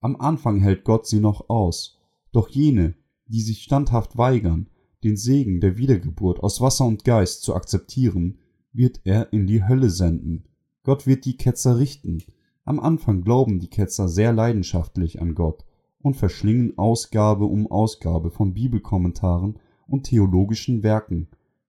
[0.00, 1.98] Am Anfang hält Gott sie noch aus,
[2.30, 2.94] doch jene,
[3.24, 4.68] die sich standhaft weigern,
[5.04, 8.38] den Segen der Wiedergeburt aus Wasser und Geist zu akzeptieren,
[8.72, 10.44] wird er in die Hölle senden.
[10.82, 12.22] Gott wird die Ketzer richten.
[12.64, 15.64] Am Anfang glauben die Ketzer sehr leidenschaftlich an Gott
[16.00, 21.28] und verschlingen Ausgabe um Ausgabe von Bibelkommentaren und theologischen Werken,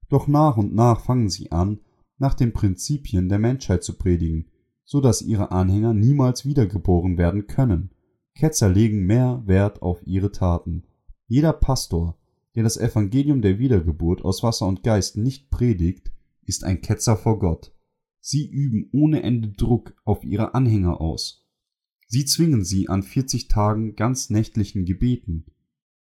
[0.10, 1.80] doch nach und nach fangen sie an,
[2.18, 4.50] nach den Prinzipien der Menschheit zu predigen,
[4.84, 7.92] so dass ihre Anhänger niemals wiedergeboren werden können.
[8.36, 10.84] Ketzer legen mehr Wert auf ihre Taten.
[11.28, 12.18] Jeder Pastor,
[12.60, 16.12] der das Evangelium der Wiedergeburt aus Wasser und Geist nicht predigt,
[16.46, 17.74] ist ein Ketzer vor Gott.
[18.20, 21.48] Sie üben ohne Ende Druck auf ihre Anhänger aus.
[22.08, 25.46] Sie zwingen sie an 40 Tagen ganz nächtlichen Gebeten,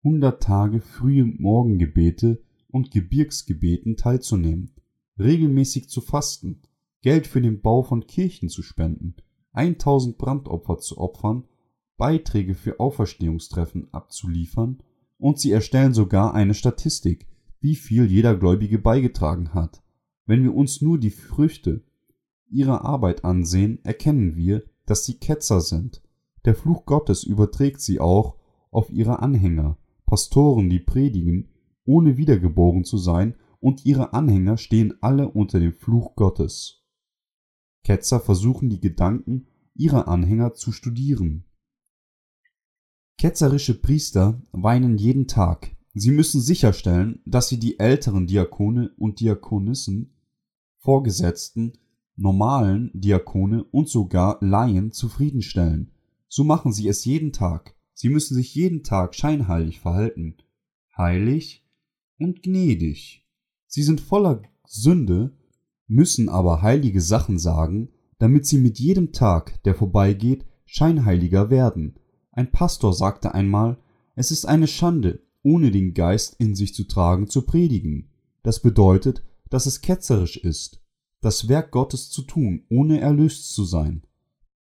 [0.03, 4.73] 100 Tage frühe Morgengebete und Gebirgsgebeten teilzunehmen,
[5.17, 6.63] regelmäßig zu fasten,
[7.03, 9.15] Geld für den Bau von Kirchen zu spenden,
[9.53, 11.45] 1000 Brandopfer zu opfern,
[11.97, 14.83] Beiträge für Auferstehungstreffen abzuliefern
[15.19, 17.27] und sie erstellen sogar eine Statistik,
[17.61, 19.83] wie viel jeder Gläubige beigetragen hat.
[20.27, 21.83] Wenn wir uns nur die Früchte
[22.51, 26.03] ihrer Arbeit ansehen, erkennen wir, dass sie Ketzer sind.
[26.45, 28.37] Der Fluch Gottes überträgt sie auch
[28.71, 31.49] auf ihre Anhänger, Pastoren, die predigen,
[31.85, 36.85] ohne wiedergeboren zu sein, und ihre Anhänger stehen alle unter dem Fluch Gottes.
[37.83, 41.45] Ketzer versuchen die Gedanken ihrer Anhänger zu studieren.
[43.19, 45.75] Ketzerische Priester weinen jeden Tag.
[45.93, 50.15] Sie müssen sicherstellen, dass sie die älteren Diakone und Diakonissen,
[50.77, 51.73] Vorgesetzten,
[52.15, 55.91] normalen Diakone und sogar Laien zufriedenstellen.
[56.29, 57.75] So machen sie es jeden Tag.
[57.93, 60.37] sie müssen sich jeden Tag scheinheilig verhalten,
[60.97, 61.67] heilig
[62.21, 63.27] und gnädig.
[63.67, 65.37] Sie sind voller Sünde,
[65.89, 67.89] müssen aber heilige Sachen sagen,
[68.21, 71.99] damit sie mit jedem Tag, der vorbeigeht, scheinheiliger werden.
[72.39, 73.79] Ein Pastor sagte einmal,
[74.15, 78.11] es ist eine Schande, ohne den Geist in sich zu tragen, zu predigen.
[78.45, 80.81] Das bedeutet, dass es ketzerisch ist,
[81.21, 84.05] das Werk Gottes zu tun, ohne erlöst zu sein.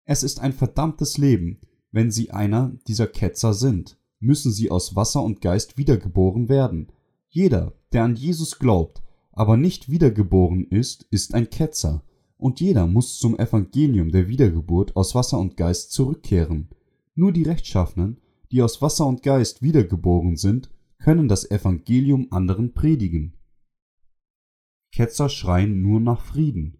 [0.04, 1.60] Es ist ein verdammtes Leben,
[1.92, 6.90] wenn Sie einer dieser Ketzer sind, müssen Sie aus Wasser und Geist wiedergeboren werden.
[7.28, 12.02] Jeder, der an Jesus glaubt, aber nicht wiedergeboren ist, ist ein Ketzer,
[12.38, 16.70] und jeder muss zum Evangelium der Wiedergeburt aus Wasser und Geist zurückkehren.
[17.18, 18.20] Nur die Rechtschaffenen,
[18.52, 23.32] die aus Wasser und Geist wiedergeboren sind, können das Evangelium anderen predigen.
[24.92, 26.78] Ketzer schreien nur nach Frieden.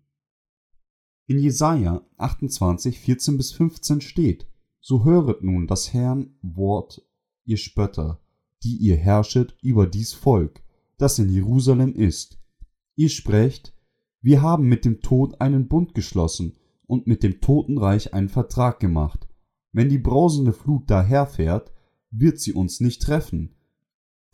[1.27, 4.47] In Jesaja 28, 14 bis 15 steht,
[4.79, 7.05] so höret nun das Herrn Wort,
[7.45, 8.21] ihr Spötter,
[8.63, 10.63] die ihr herrschet über dies Volk,
[10.99, 12.39] das in Jerusalem ist.
[12.95, 13.75] Ihr sprecht,
[14.21, 19.28] wir haben mit dem Tod einen Bund geschlossen und mit dem Totenreich einen Vertrag gemacht.
[19.73, 21.73] Wenn die brausende Flut daherfährt,
[22.11, 23.55] wird sie uns nicht treffen.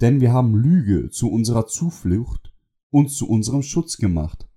[0.00, 2.52] Denn wir haben Lüge zu unserer Zuflucht
[2.90, 4.48] und zu unserem Schutz gemacht.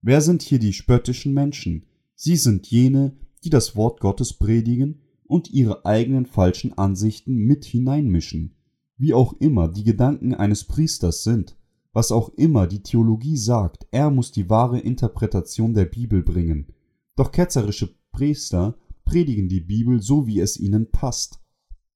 [0.00, 1.86] Wer sind hier die spöttischen Menschen?
[2.14, 8.54] Sie sind jene, die das Wort Gottes predigen und ihre eigenen falschen Ansichten mit hineinmischen,
[8.96, 11.56] wie auch immer die Gedanken eines Priesters sind,
[11.92, 16.72] was auch immer die Theologie sagt, er muss die wahre Interpretation der Bibel bringen.
[17.16, 21.40] Doch ketzerische Priester predigen die Bibel so, wie es ihnen passt.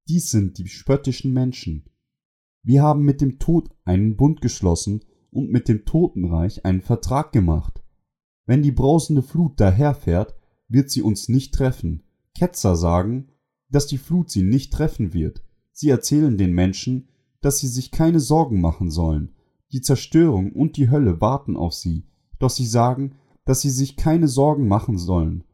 [0.09, 1.85] Dies sind die spöttischen Menschen.
[2.63, 7.83] Wir haben mit dem Tod einen Bund geschlossen und mit dem Totenreich einen Vertrag gemacht.
[8.47, 10.35] Wenn die brausende Flut daherfährt,
[10.69, 12.03] wird sie uns nicht treffen.
[12.35, 13.29] Ketzer sagen,
[13.69, 15.43] dass die Flut sie nicht treffen wird.
[15.73, 17.09] Sie erzählen den Menschen,
[17.41, 19.35] dass sie sich keine Sorgen machen sollen,
[19.73, 22.07] die Zerstörung und die Hölle warten auf sie,
[22.39, 25.45] doch sie sagen, dass sie sich keine Sorgen machen sollen,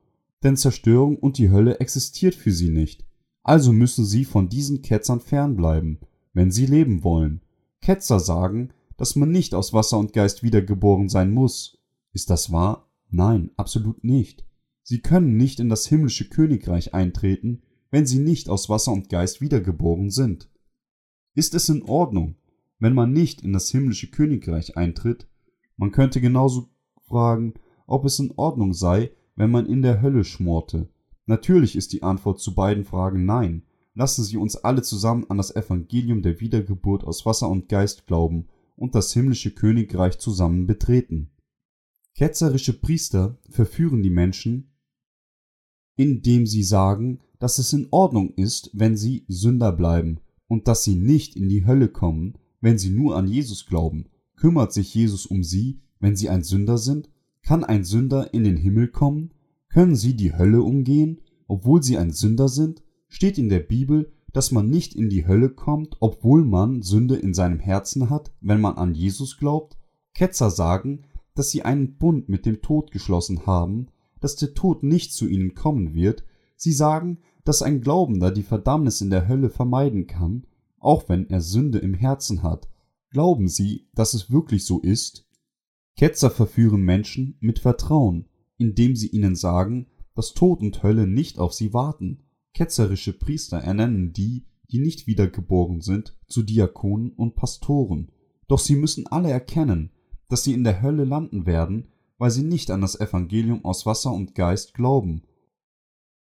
[0.43, 3.05] denn Zerstörung und die Hölle existiert für sie nicht.
[3.43, 6.01] Also müssen sie von diesen Ketzern fernbleiben,
[6.32, 7.43] wenn sie leben wollen.
[7.80, 11.78] Ketzer sagen, dass man nicht aus Wasser und Geist wiedergeboren sein muss.
[12.12, 12.88] Ist das wahr?
[13.11, 14.45] Nein, absolut nicht.
[14.82, 19.40] Sie können nicht in das himmlische Königreich eintreten, wenn sie nicht aus Wasser und Geist
[19.40, 20.49] wiedergeboren sind.
[21.34, 22.36] Ist es in Ordnung,
[22.78, 25.28] wenn man nicht in das himmlische Königreich eintritt,
[25.76, 26.68] man könnte genauso
[27.07, 27.55] fragen,
[27.86, 30.88] ob es in Ordnung sei, wenn man in der Hölle schmorte.
[31.26, 33.62] Natürlich ist die Antwort zu beiden Fragen nein.
[33.94, 38.48] Lassen Sie uns alle zusammen an das Evangelium der Wiedergeburt aus Wasser und Geist glauben
[38.76, 41.30] und das himmlische Königreich zusammen betreten.
[42.14, 44.72] Ketzerische Priester verführen die Menschen,
[45.96, 50.94] indem sie sagen, dass es in Ordnung ist, wenn sie Sünder bleiben und dass sie
[50.94, 54.06] nicht in die Hölle kommen, wenn sie nur an Jesus glauben?
[54.36, 57.10] Kümmert sich Jesus um sie, wenn sie ein Sünder sind?
[57.43, 59.34] Kann ein Sünder in den Himmel kommen?
[59.68, 62.82] Können sie die Hölle umgehen, obwohl sie ein Sünder sind?
[63.09, 67.34] Steht in der Bibel, dass man nicht in die Hölle kommt, obwohl man Sünde in
[67.34, 69.76] seinem Herzen hat, wenn man an Jesus glaubt?
[70.14, 71.03] Ketzer sagen,
[71.34, 73.88] dass sie einen Bund mit dem Tod geschlossen haben,
[74.20, 76.24] dass der Tod nicht zu ihnen kommen wird.
[76.57, 80.47] Sie sagen, dass ein Glaubender die Verdammnis in der Hölle vermeiden kann,
[80.78, 82.68] auch wenn er Sünde im Herzen hat.
[83.11, 85.26] Glauben Sie, dass es wirklich so ist?
[85.97, 88.28] Ketzer verführen Menschen mit Vertrauen,
[88.59, 92.24] indem sie ihnen sagen, dass Tod und Hölle nicht auf sie warten.
[92.55, 98.11] Ketzerische Priester ernennen die, die nicht wiedergeboren sind, zu Diakonen und Pastoren.
[98.49, 99.90] Doch sie müssen alle erkennen,
[100.28, 101.88] dass sie in der Hölle landen werden,
[102.18, 105.22] weil sie nicht an das Evangelium aus Wasser und Geist glauben.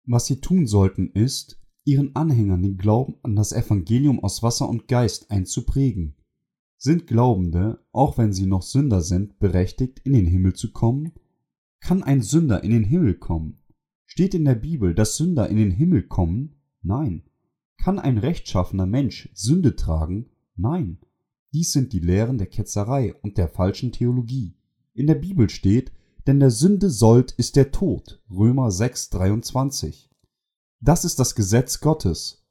[0.05, 4.87] Was sie tun sollten ist, ihren Anhängern den Glauben an das Evangelium aus Wasser und
[4.87, 6.15] Geist einzuprägen.
[6.85, 11.13] Sind Glaubende, auch wenn sie noch Sünder sind, berechtigt, in den Himmel zu kommen?
[11.79, 13.61] Kann ein Sünder in den Himmel kommen?
[14.05, 16.57] Steht in der Bibel, dass Sünder in den Himmel kommen?
[16.81, 17.23] Nein.
[17.77, 20.25] Kann ein rechtschaffener Mensch Sünde tragen?
[20.57, 20.97] Nein.
[21.53, 24.57] Dies sind die Lehren der Ketzerei und der falschen Theologie.
[24.93, 25.93] In der Bibel steht,
[26.27, 28.21] denn der Sünde Sold ist der Tod.
[28.29, 30.09] Römer 6, 23.
[30.81, 32.43] Das ist das Gesetz Gottes.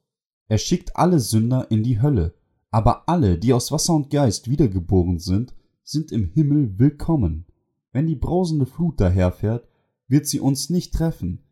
[0.47, 2.33] Er schickt alle Sünder in die Hölle,
[2.73, 7.45] aber alle, die aus Wasser und Geist wiedergeboren sind, sind im Himmel willkommen.
[7.91, 9.67] Wenn die brausende Flut daherfährt,
[10.07, 11.43] wird sie uns nicht treffen,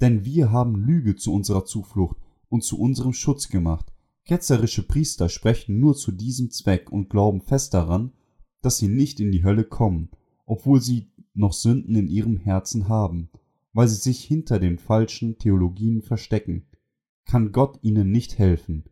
[0.00, 3.92] denn wir haben Lüge zu unserer Zuflucht und zu unserem Schutz gemacht.
[4.24, 8.12] Ketzerische Priester sprechen nur zu diesem Zweck und glauben fest daran,
[8.62, 10.10] dass sie nicht in die Hölle kommen,
[10.46, 13.30] obwohl sie noch Sünden in ihrem Herzen haben
[13.72, 16.66] weil sie sich hinter den falschen Theologien verstecken.
[17.24, 18.84] kann Gott ihnen nicht helfen.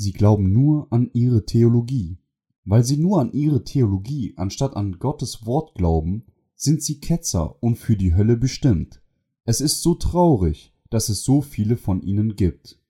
[0.00, 2.18] Sie glauben nur an ihre Theologie.
[2.64, 6.24] Weil sie nur an ihre Theologie anstatt an Gottes Wort glauben,
[6.54, 9.02] sind sie Ketzer und für die Hölle bestimmt.
[9.44, 12.80] Es ist so traurig, dass es so viele von ihnen gibt.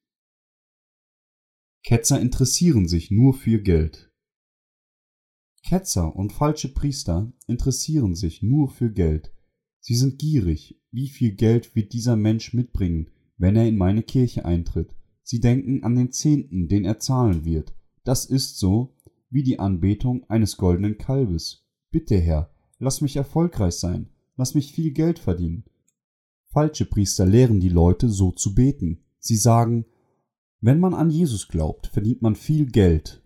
[1.82, 4.12] Ketzer interessieren sich nur für Geld.
[5.62, 9.32] Ketzer und falsche Priester interessieren sich nur für Geld.
[9.80, 14.44] Sie sind gierig, wie viel Geld wird dieser Mensch mitbringen, wenn er in meine Kirche
[14.44, 14.97] eintritt.
[15.30, 17.74] Sie denken an den Zehnten, den er zahlen wird.
[18.02, 18.94] Das ist so
[19.28, 21.66] wie die Anbetung eines goldenen Kalbes.
[21.90, 24.08] Bitte, Herr, lass mich erfolgreich sein,
[24.38, 25.64] lass mich viel Geld verdienen.
[26.46, 29.04] Falsche Priester lehren die Leute so zu beten.
[29.18, 29.84] Sie sagen,
[30.62, 33.22] wenn man an Jesus glaubt, verdient man viel Geld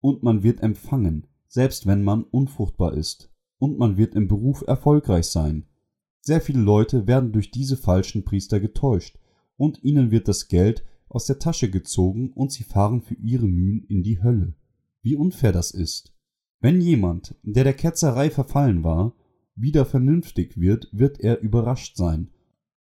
[0.00, 5.26] und man wird empfangen, selbst wenn man unfruchtbar ist, und man wird im Beruf erfolgreich
[5.26, 5.66] sein.
[6.22, 9.18] Sehr viele Leute werden durch diese falschen Priester getäuscht,
[9.58, 13.84] und ihnen wird das Geld aus der Tasche gezogen und sie fahren für ihre Mühen
[13.88, 14.54] in die Hölle.
[15.02, 16.12] Wie unfair das ist.
[16.60, 19.14] Wenn jemand, der der Ketzerei verfallen war,
[19.54, 22.30] wieder vernünftig wird, wird er überrascht sein.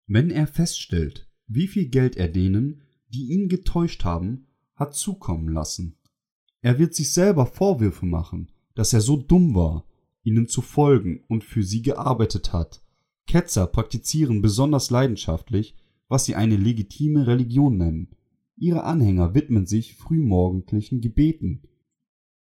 [0.08, 5.98] Wenn er feststellt, wie viel Geld er denen, die ihn getäuscht haben, hat zukommen lassen.
[6.62, 9.86] Er wird sich selber Vorwürfe machen, dass er so dumm war,
[10.24, 12.82] ihnen zu folgen und für sie gearbeitet hat.
[13.28, 15.76] Ketzer praktizieren besonders leidenschaftlich,
[16.08, 18.10] was sie eine legitime Religion nennen.
[18.56, 21.64] Ihre Anhänger widmen sich frühmorgendlichen Gebeten,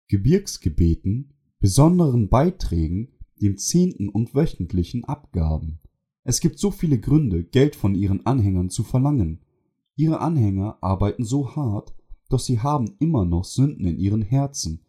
[0.08, 3.10] Gebirgsgebeten, besonderen Beiträgen,
[3.42, 5.80] dem Zehnten und wöchentlichen Abgaben.
[6.24, 9.40] Es gibt so viele Gründe, Geld von ihren Anhängern zu verlangen.
[9.96, 11.94] Ihre Anhänger arbeiten so hart,
[12.30, 14.86] doch sie haben immer noch Sünden in ihren Herzen.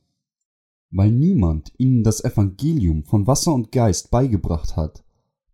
[0.91, 5.05] Weil niemand ihnen das Evangelium von Wasser und Geist beigebracht hat.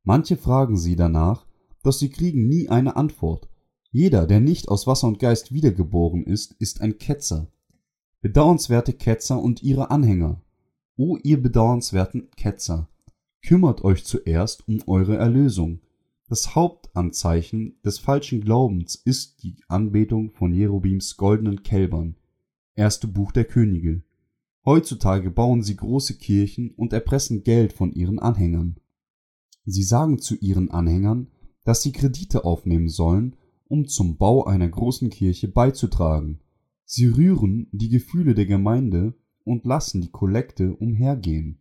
[0.03, 1.46] Manche fragen sie danach,
[1.87, 3.49] doch sie kriegen nie eine Antwort.
[3.91, 7.51] Jeder, der nicht aus Wasser und Geist wiedergeboren ist, ist ein Ketzer.
[8.21, 10.43] Bedauernswerte Ketzer und ihre Anhänger.
[10.97, 12.89] O ihr bedauernswerten Ketzer,
[13.43, 15.81] kümmert euch zuerst um eure Erlösung.
[16.29, 22.17] Das Hauptanzeichen des falschen Glaubens ist die Anbetung von Jerobims goldenen Kälbern.
[22.75, 24.03] Erste Buch der Könige.
[24.65, 28.81] Heutzutage bauen sie große Kirchen und erpressen Geld von ihren Anhängern.
[29.65, 31.29] Sie sagen zu ihren Anhängern,
[31.67, 33.35] dass sie Kredite aufnehmen sollen,
[33.67, 36.39] um zum Bau einer großen Kirche beizutragen.
[36.85, 41.59] Sie rühren die Gefühle der Gemeinde und lassen die Kollekte umhergehen.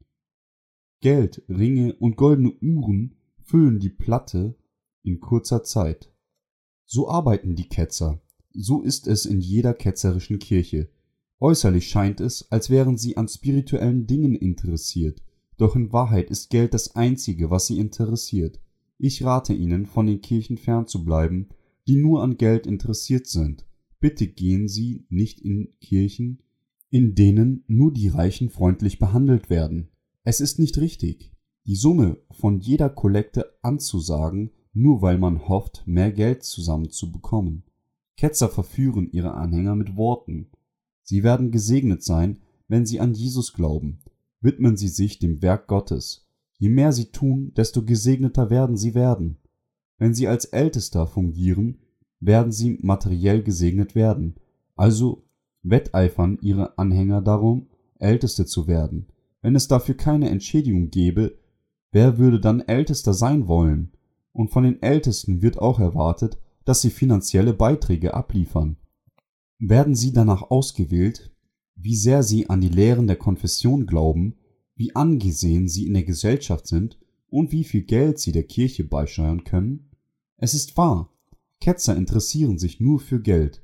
[1.01, 4.56] Geld, Ringe und goldene Uhren füllen die Platte
[5.01, 6.14] in kurzer Zeit.
[6.86, 8.22] So arbeiten die Ketzer.
[8.53, 10.88] So ist es in jeder ketzerischen Kirche.
[11.39, 15.24] Äußerlich scheint es, als wären sie an spirituellen Dingen interessiert,
[15.58, 18.60] doch in Wahrheit ist Geld das Einzige, was sie interessiert.
[18.98, 21.50] Ich rate Ihnen, von den Kirchen fernzubleiben,
[21.88, 23.66] die nur an Geld interessiert sind.
[24.00, 26.41] Bitte gehen Sie nicht in Kirchen,
[26.89, 29.89] in denen nur die Reichen freundlich behandelt werden.
[30.24, 31.32] Es ist nicht richtig,
[31.66, 37.64] die Summe von jeder Kollekte anzusagen, nur weil man hofft, mehr Geld zusammenzubekommen.
[38.18, 40.52] Ketzer verführen ihre Anhänger mit Worten.
[41.04, 44.00] Sie werden gesegnet sein, wenn sie an Jesus glauben.
[44.41, 46.25] Widmen sie sich dem Werk Gottes.
[46.58, 49.38] Je mehr sie tun, desto gesegneter werden sie werden.
[49.97, 51.80] Wenn sie als Ältester fungieren,
[52.20, 54.36] werden sie materiell gesegnet werden.
[54.76, 55.24] Also
[55.64, 57.68] wetteifern ihre Anhänger darum,
[57.99, 59.08] Älteste zu werden.
[59.41, 61.38] Wenn es dafür keine Entschädigung gäbe,
[61.91, 63.91] wer würde dann Ältester sein wollen?
[64.32, 68.78] Und von den Ältesten wird auch erwartet, dass sie finanzielle Beiträge abliefern.
[69.60, 71.32] Werden sie danach ausgewählt,
[71.76, 74.36] wie sehr sie an die Lehren der Konfession glauben,
[74.76, 77.00] wie angesehen sie in der Gesellschaft sind
[77.30, 79.90] und wie viel Geld sie der Kirche beisteuern können?
[80.38, 81.14] Es ist wahr,
[81.60, 83.64] Ketzer interessieren sich nur für Geld.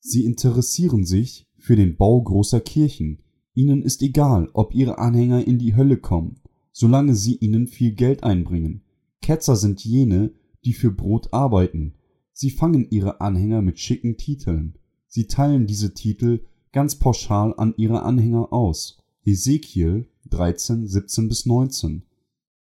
[0.00, 3.22] Sie interessieren sich für den Bau großer Kirchen,
[3.58, 6.36] Ihnen ist egal, ob ihre Anhänger in die Hölle kommen,
[6.70, 8.84] solange sie ihnen viel Geld einbringen.
[9.20, 10.32] Ketzer sind jene,
[10.64, 11.94] die für Brot arbeiten.
[12.32, 14.78] Sie fangen ihre Anhänger mit schicken Titeln.
[15.08, 18.98] Sie teilen diese Titel ganz pauschal an ihre Anhänger aus.
[19.24, 22.02] Ezekiel 13, 17 bis 19.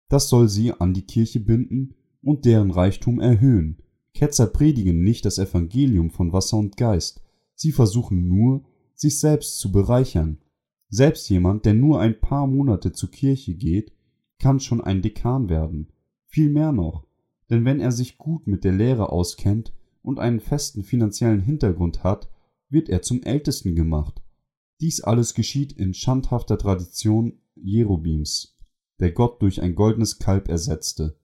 [0.08, 3.78] Das soll sie an die Kirche binden und deren Reichtum erhöhen.
[4.14, 7.22] Ketzer predigen nicht das Evangelium von Wasser und Geist.
[7.54, 10.38] Sie versuchen nur, sich selbst zu bereichern.
[10.88, 13.92] Selbst jemand, der nur ein paar Monate zur Kirche geht,
[14.38, 15.88] kann schon ein Dekan werden.
[16.26, 17.06] Viel mehr noch,
[17.50, 22.28] denn wenn er sich gut mit der Lehre auskennt und einen festen finanziellen Hintergrund hat,
[22.68, 24.22] wird er zum Ältesten gemacht.
[24.80, 28.57] Dies alles geschieht in schandhafter Tradition Jerobims,
[29.00, 31.18] der Gott durch ein goldenes Kalb ersetzte.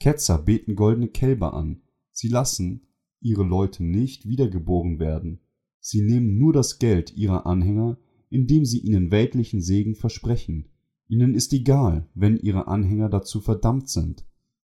[0.00, 1.82] Ketzer beten goldene Kälber an.
[2.10, 2.88] Sie lassen
[3.20, 5.40] ihre Leute nicht wiedergeboren werden.
[5.78, 7.98] Sie nehmen nur das Geld ihrer Anhänger,
[8.30, 10.68] indem sie ihnen weltlichen Segen versprechen.
[11.08, 14.26] Ihnen ist egal, wenn ihre Anhänger dazu verdammt sind,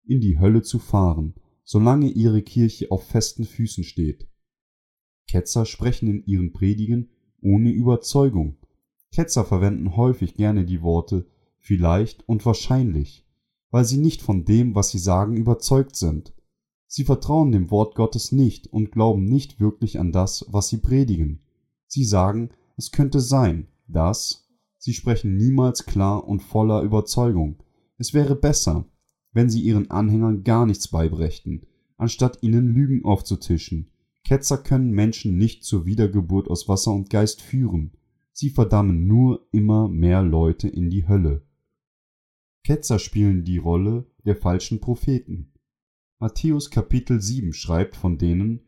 [0.04, 1.34] in die Hölle zu fahren,
[1.64, 4.28] solange ihre Kirche auf festen Füßen steht.
[5.28, 7.10] Ketzer sprechen in ihren Predigen
[7.40, 8.56] ohne Überzeugung.
[9.12, 11.26] Ketzer verwenden häufig gerne die Worte
[11.58, 13.26] vielleicht und wahrscheinlich,
[13.70, 16.32] weil sie nicht von dem, was sie sagen, überzeugt sind.
[16.86, 21.40] Sie vertrauen dem Wort Gottes nicht und glauben nicht wirklich an das, was sie predigen.
[21.86, 24.48] Sie sagen, es könnte sein, dass
[24.78, 27.62] sie sprechen niemals klar und voller Überzeugung.
[27.98, 28.86] Es wäre besser,
[29.32, 33.90] wenn sie ihren Anhängern gar nichts beibrächten, anstatt ihnen Lügen aufzutischen.
[34.24, 37.92] Ketzer können Menschen nicht zur Wiedergeburt aus Wasser und Geist führen.
[38.40, 41.42] Sie verdammen nur immer mehr Leute in die Hölle.
[42.64, 45.52] Ketzer spielen die Rolle der falschen Propheten.
[46.18, 48.62] Matthäus Kapitel 7 schreibt von denen,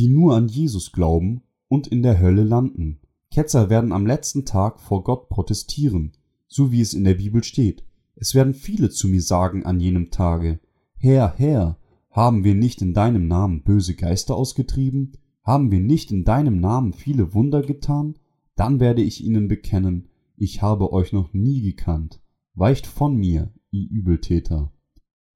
[0.00, 2.98] die nur an Jesus glauben und in der Hölle landen.
[3.30, 6.16] Ketzer werden am letzten Tag vor Gott protestieren,
[6.48, 7.84] so wie es in der Bibel steht.
[8.16, 10.58] Es werden viele zu mir sagen an jenem Tage,
[10.96, 11.78] Herr, Herr,
[12.10, 15.12] haben wir nicht in deinem Namen böse Geister ausgetrieben?
[15.44, 18.16] Haben wir nicht in deinem Namen viele Wunder getan?
[18.58, 22.20] Dann werde ich ihnen bekennen, ich habe euch noch nie gekannt.
[22.54, 24.72] Weicht von mir, ihr Übeltäter.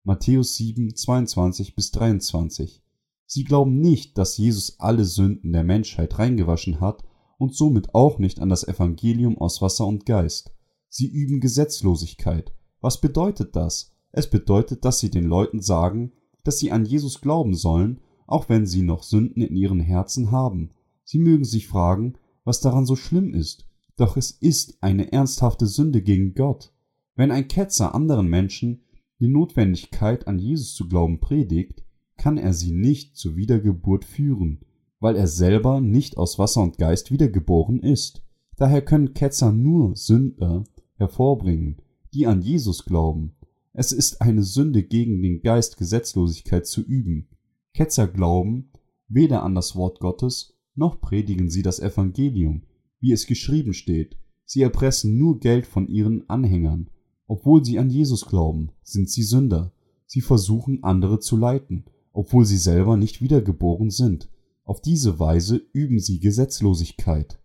[0.03, 2.83] Matthäus 7, 22 bis 23.
[3.27, 7.05] Sie glauben nicht, dass Jesus alle Sünden der Menschheit reingewaschen hat
[7.39, 10.53] und somit auch nicht an das Evangelium aus Wasser und Geist.
[10.89, 12.53] Sie üben Gesetzlosigkeit.
[12.81, 13.95] Was bedeutet das?
[14.11, 16.11] Es bedeutet, dass sie den Leuten sagen,
[16.43, 20.71] dass sie an Jesus glauben sollen, auch wenn sie noch Sünden in ihren Herzen haben.
[21.05, 22.15] Sie mögen sich fragen,
[22.45, 23.67] was daran so schlimm ist,
[23.97, 26.73] doch es ist eine ernsthafte Sünde gegen Gott.
[27.15, 28.85] Wenn ein Ketzer anderen Menschen
[29.21, 31.85] die Notwendigkeit an Jesus zu glauben predigt,
[32.17, 34.61] kann er sie nicht zur Wiedergeburt führen,
[35.01, 38.23] weil er selber nicht aus Wasser und Geist wiedergeboren ist.
[38.57, 40.65] Daher können Ketzer nur Sünder
[40.97, 41.83] hervorbringen,
[42.15, 43.35] die an Jesus glauben.
[43.73, 47.29] Es ist eine Sünde gegen den Geist Gesetzlosigkeit zu üben.
[47.75, 48.71] Ketzer glauben
[49.09, 52.65] weder an das Wort Gottes, noch predigen sie das Evangelium,
[53.01, 54.17] wie es geschrieben steht.
[54.45, 56.91] Sie erpressen nur Geld von ihren Anhängern
[57.33, 59.73] obwohl sie an Jesus glauben, sind sie Sünder.
[60.05, 64.31] Sie versuchen andere zu leiten, obwohl sie selber nicht wiedergeboren sind.
[64.65, 67.43] Auf diese Weise üben sie Gesetzlosigkeit.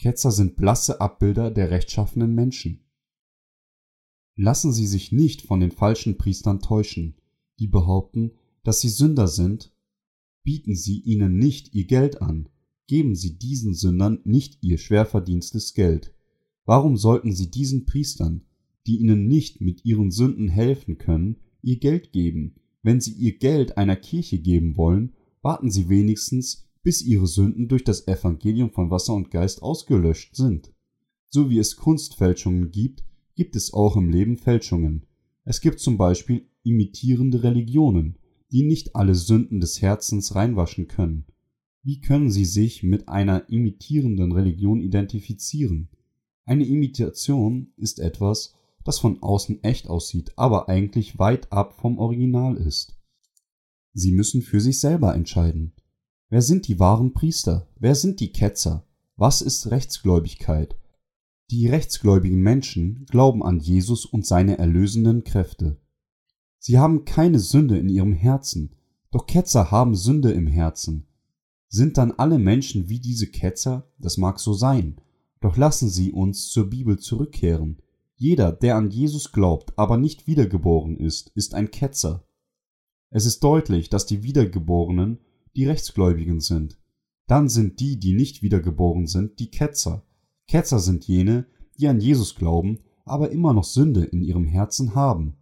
[0.00, 2.84] Ketzer sind blasse Abbilder der rechtschaffenen Menschen.
[4.34, 7.20] Lassen Sie sich nicht von den falschen Priestern täuschen,
[7.60, 8.32] die behaupten,
[8.64, 9.72] dass sie Sünder sind.
[10.48, 12.48] Bieten Sie ihnen nicht ihr Geld an,
[12.86, 16.14] geben Sie diesen Sündern nicht ihr schwer verdienstes Geld.
[16.64, 18.46] Warum sollten sie diesen Priestern,
[18.86, 22.54] die ihnen nicht mit ihren Sünden helfen können, ihr Geld geben?
[22.82, 27.84] Wenn sie ihr Geld einer Kirche geben wollen, warten sie wenigstens, bis ihre Sünden durch
[27.84, 30.72] das Evangelium von Wasser und Geist ausgelöscht sind.
[31.28, 35.04] So wie es Kunstfälschungen gibt, gibt es auch im Leben Fälschungen.
[35.44, 38.17] Es gibt zum Beispiel imitierende Religionen,
[38.50, 41.26] die nicht alle Sünden des Herzens reinwaschen können.
[41.82, 45.88] Wie können sie sich mit einer imitierenden Religion identifizieren?
[46.44, 52.56] Eine Imitation ist etwas, das von außen echt aussieht, aber eigentlich weit ab vom Original
[52.56, 52.96] ist.
[53.92, 55.72] Sie müssen für sich selber entscheiden.
[56.30, 57.68] Wer sind die wahren Priester?
[57.78, 58.86] Wer sind die Ketzer?
[59.16, 60.76] Was ist Rechtsgläubigkeit?
[61.50, 65.78] Die rechtsgläubigen Menschen glauben an Jesus und seine erlösenden Kräfte.
[66.58, 68.74] Sie haben keine Sünde in ihrem Herzen,
[69.10, 71.06] doch Ketzer haben Sünde im Herzen.
[71.68, 73.90] Sind dann alle Menschen wie diese Ketzer?
[73.98, 75.00] Das mag so sein,
[75.40, 77.80] doch lassen Sie uns zur Bibel zurückkehren.
[78.16, 82.24] Jeder, der an Jesus glaubt, aber nicht wiedergeboren ist, ist ein Ketzer.
[83.10, 85.20] Es ist deutlich, dass die Wiedergeborenen
[85.56, 86.78] die Rechtsgläubigen sind.
[87.26, 90.04] Dann sind die, die nicht wiedergeboren sind, die Ketzer.
[90.46, 91.46] Ketzer sind jene,
[91.78, 95.37] die an Jesus glauben, aber immer noch Sünde in ihrem Herzen haben.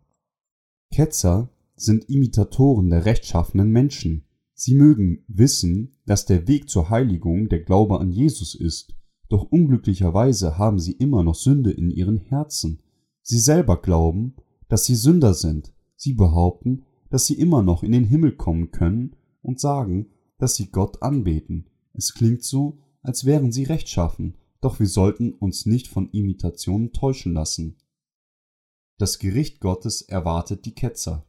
[0.91, 4.25] Ketzer sind Imitatoren der rechtschaffenen Menschen.
[4.55, 8.97] Sie mögen wissen, dass der Weg zur Heiligung der Glaube an Jesus ist,
[9.29, 12.81] doch unglücklicherweise haben sie immer noch Sünde in ihren Herzen.
[13.23, 14.37] Sie selber glauben,
[14.69, 15.73] dass sie Sünder sind.
[15.97, 20.71] Sie behaupten, dass sie immer noch in den Himmel kommen können und sagen, dass sie
[20.71, 21.67] Gott anbeten.
[21.93, 27.33] Es klingt so, als wären sie rechtschaffen, doch wir sollten uns nicht von Imitationen täuschen
[27.33, 27.77] lassen.
[28.99, 31.27] Das Gericht Gottes erwartet die Ketzer.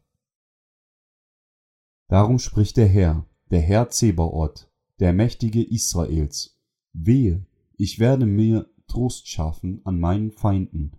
[2.07, 6.57] Darum spricht der Herr, der Herr Zebaoth, der Mächtige Israels.
[6.93, 7.45] Wehe,
[7.75, 10.93] ich werde mir Trost schaffen an meinen Feinden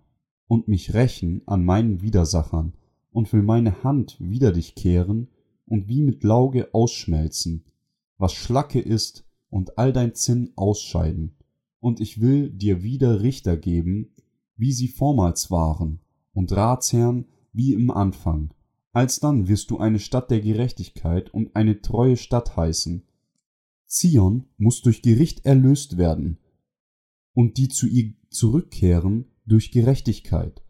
[0.47, 2.73] und mich rächen an meinen Widersachern
[3.09, 5.29] und will meine Hand wider dich kehren
[5.65, 7.65] und wie mit Lauge ausschmelzen,
[8.19, 11.35] was Schlacke ist und all dein Zinn ausscheiden.
[11.79, 14.13] Und ich will dir wieder Richter geben,
[14.55, 15.99] wie sie vormals waren,
[16.39, 18.53] und Ratsherren wie im Anfang.
[18.93, 23.03] Alsdann wirst du eine Stadt der Gerechtigkeit und eine treue Stadt heißen.
[23.85, 26.39] Zion muss durch Gericht erlöst werden,
[27.33, 30.63] und die zu ihr zurückkehren durch Gerechtigkeit.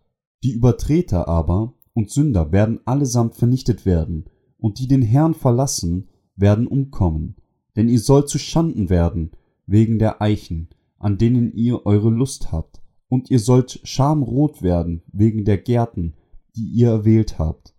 [0.44, 4.26] Die Übertreter aber und Sünder werden allesamt vernichtet werden,
[4.58, 7.36] und die den Herrn verlassen, werden umkommen.
[7.76, 9.32] Denn ihr sollt zu Schanden werden
[9.68, 15.44] wegen der Eichen, an denen ihr eure Lust habt, und ihr sollt schamrot werden wegen
[15.44, 16.14] der Gärten,
[16.56, 17.76] die ihr erwählt habt.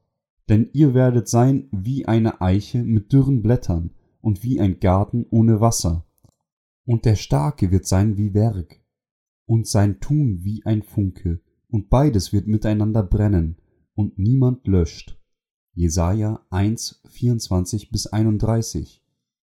[0.48, 5.60] Denn ihr werdet sein wie eine Eiche mit dürren Blättern und wie ein Garten ohne
[5.60, 6.04] Wasser.
[6.84, 8.80] Und der Starke wird sein wie Werk,
[9.46, 13.56] und sein Tun wie ein Funke, und beides wird miteinander brennen,
[13.94, 15.16] und niemand löscht.
[15.74, 19.04] Jesaja 1, 24 bis 31.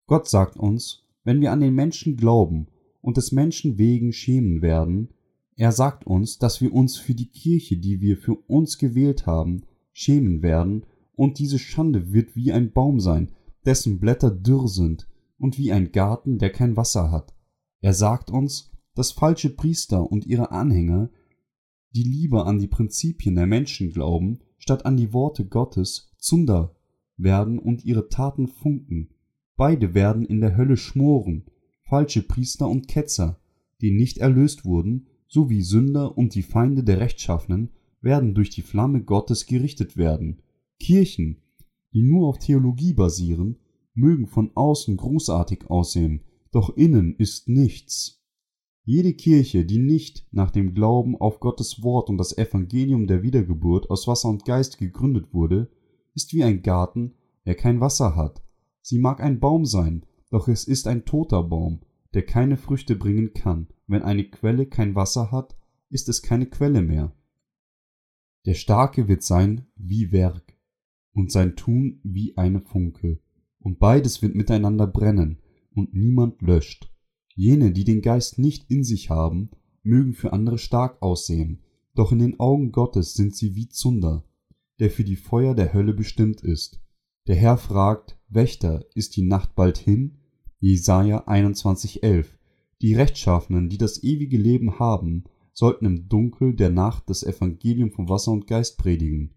[0.06, 2.68] Gott sagt uns, wenn wir an den Menschen glauben
[3.00, 5.08] und des Menschen wegen schämen werden,
[5.56, 9.62] er sagt uns, dass wir uns für die Kirche, die wir für uns gewählt haben,
[9.92, 13.32] schämen werden, und diese Schande wird wie ein Baum sein,
[13.64, 17.34] dessen Blätter dürr sind, und wie ein Garten, der kein Wasser hat.
[17.80, 21.10] Er sagt uns, dass falsche Priester und ihre Anhänger,
[21.94, 26.76] die lieber an die Prinzipien der Menschen glauben, statt an die Worte Gottes, Zunder
[27.16, 29.10] werden und ihre Taten funken.
[29.56, 31.44] Beide werden in der Hölle schmoren,
[31.82, 33.40] falsche Priester und Ketzer,
[33.80, 37.70] die nicht erlöst wurden, sowie Sünder und die Feinde der Rechtschaffenen
[38.02, 40.42] werden durch die Flamme Gottes gerichtet werden.
[40.78, 41.40] Kirchen,
[41.94, 43.56] die nur auf Theologie basieren,
[43.94, 46.20] mögen von außen großartig aussehen,
[46.50, 48.22] doch innen ist nichts.
[48.84, 53.88] Jede Kirche, die nicht nach dem Glauben auf Gottes Wort und das Evangelium der Wiedergeburt
[53.88, 55.70] aus Wasser und Geist gegründet wurde,
[56.14, 57.14] ist wie ein Garten,
[57.46, 58.42] der kein Wasser hat.
[58.82, 61.80] Sie mag ein Baum sein, doch es ist ein toter Baum,
[62.14, 63.68] der keine Früchte bringen kann.
[63.86, 65.56] Wenn eine Quelle kein Wasser hat,
[65.88, 67.14] ist es keine Quelle mehr.
[68.46, 70.56] Der Starke wird sein wie Werk
[71.12, 73.20] und sein Tun wie eine Funke,
[73.58, 75.38] und beides wird miteinander brennen,
[75.74, 76.92] und niemand löscht.
[77.34, 79.50] Jene, die den Geist nicht in sich haben,
[79.82, 81.62] mögen für andere stark aussehen,
[81.94, 84.24] doch in den Augen Gottes sind sie wie Zunder,
[84.80, 86.80] der für die Feuer der Hölle bestimmt ist.
[87.26, 90.18] Der Herr fragt, Wächter, ist die Nacht bald hin?
[90.64, 92.26] Jesaja 21,11
[92.82, 98.08] Die Rechtschaffenen, die das ewige Leben haben, sollten im Dunkel der Nacht das Evangelium von
[98.08, 99.34] Wasser und Geist predigen.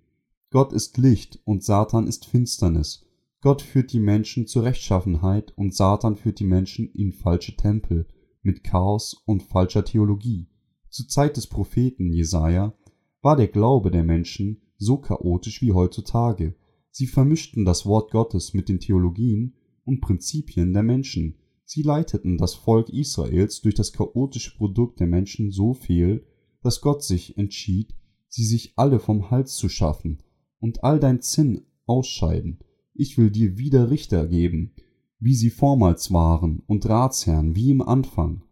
[0.51, 3.07] Gott ist Licht und Satan ist Finsternis.
[3.41, 8.05] Gott führt die Menschen zur Rechtschaffenheit und Satan führt die Menschen in falsche Tempel
[8.43, 10.47] mit Chaos und falscher Theologie.
[10.91, 12.76] Zur Zeit des Propheten Jesaja
[13.23, 16.53] war der Glaube der Menschen so chaotisch wie heutzutage.
[16.91, 19.55] Sie vermischten das Wort Gottes mit den Theologien
[19.86, 21.38] und Prinzipien der Menschen.
[21.64, 26.26] Sie leiteten das Volk Israels durch das chaotische Produkt der Menschen so fehl,
[26.62, 27.96] dass Gott sich entschied,
[28.28, 30.22] sie sich alle vom Hals zu schaffen
[30.60, 32.60] und all dein Zinn ausscheiden
[32.96, 34.72] ich will dir wieder Richter geben,
[35.20, 38.44] wie sie vormals waren, und Ratsherren wie im Anfang.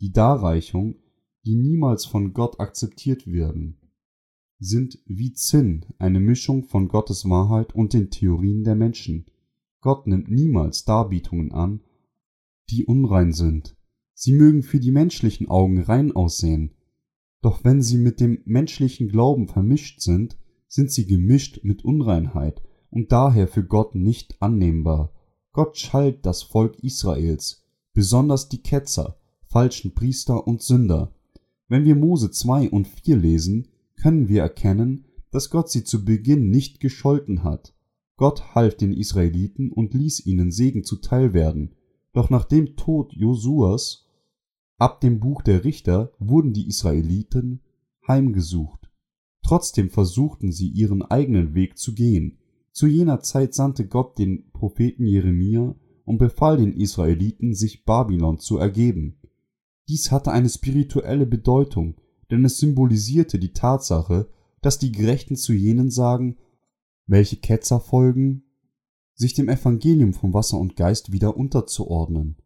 [0.00, 0.96] Die Darreichung,
[1.44, 3.78] die niemals von Gott akzeptiert werden,
[4.58, 9.26] sind wie Zinn, eine Mischung von Gottes Wahrheit und den Theorien der Menschen.
[9.80, 11.80] Gott nimmt niemals Darbietungen an,
[12.70, 13.76] die unrein sind.
[14.14, 16.74] Sie mögen für die menschlichen Augen rein aussehen,
[17.40, 23.12] doch wenn sie mit dem menschlichen Glauben vermischt sind, sind sie gemischt mit Unreinheit und
[23.12, 25.12] daher für Gott nicht annehmbar.
[25.52, 31.14] Gott schalt das Volk Israels, besonders die Ketzer, falschen Priester und Sünder.
[31.68, 36.50] Wenn wir Mose 2 und 4 lesen, können wir erkennen, dass Gott sie zu Beginn
[36.50, 37.74] nicht gescholten hat.
[38.18, 41.76] Gott half den Israeliten und ließ ihnen Segen zuteil werden.
[42.12, 44.06] Doch nach dem Tod Josuas,
[44.76, 47.60] ab dem Buch der Richter, wurden die Israeliten
[48.06, 48.90] heimgesucht.
[49.42, 52.38] Trotzdem versuchten sie ihren eigenen Weg zu gehen.
[52.72, 58.58] Zu jener Zeit sandte Gott den Propheten Jeremia und befahl den Israeliten, sich Babylon zu
[58.58, 59.20] ergeben.
[59.88, 61.94] Dies hatte eine spirituelle Bedeutung,
[62.32, 64.28] denn es symbolisierte die Tatsache,
[64.60, 66.36] dass die Gerechten zu jenen sagen,
[67.08, 68.44] welche Ketzer folgen,
[69.14, 72.36] sich dem Evangelium von Wasser und Geist wieder unterzuordnen.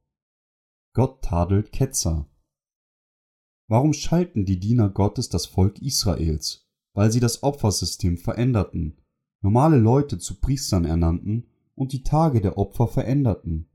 [0.94, 2.26] Gott tadelt Ketzer.
[3.68, 6.66] Warum schalten die Diener Gottes das Volk Israels?
[6.94, 9.02] Weil sie das Opfersystem veränderten
[9.42, 13.68] normale Leute zu Priestern ernannten und die Tage der Opfer veränderten.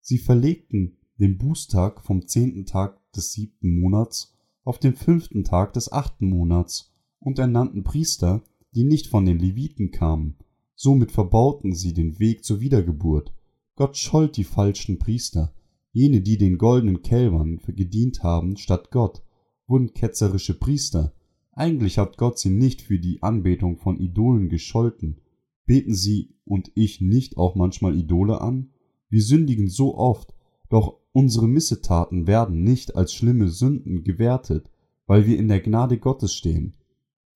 [0.00, 5.92] Sie verlegten den Bußtag vom zehnten Tag des siebten Monats auf den fünften Tag des
[5.92, 8.42] achten Monats und ernannten Priester,
[8.74, 10.36] die nicht von den Leviten kamen.
[10.76, 13.32] somit verbauten sie den Weg zur Wiedergeburt.
[13.76, 15.54] Gott schollt die falschen Priester,
[15.92, 19.22] jene, die den goldenen Kälbern gedient haben statt Gott,
[19.68, 21.14] wurden ketzerische Priester.
[21.52, 25.20] Eigentlich hat Gott sie nicht für die Anbetung von Idolen gescholten.
[25.66, 28.70] Beten sie und ich nicht auch manchmal Idole an?
[29.08, 30.34] Wir sündigen so oft,
[30.68, 34.70] doch unsere Missetaten werden nicht als schlimme Sünden gewertet,
[35.06, 36.76] weil wir in der Gnade Gottes stehen.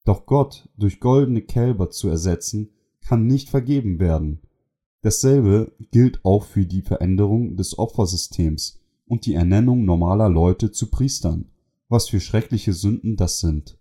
[0.09, 2.71] Doch Gott durch goldene Kälber zu ersetzen,
[3.03, 4.41] kann nicht vergeben werden.
[5.03, 11.51] Dasselbe gilt auch für die Veränderung des Opfersystems und die Ernennung normaler Leute zu Priestern.
[11.91, 13.79] Was für schreckliche Sünden das sind.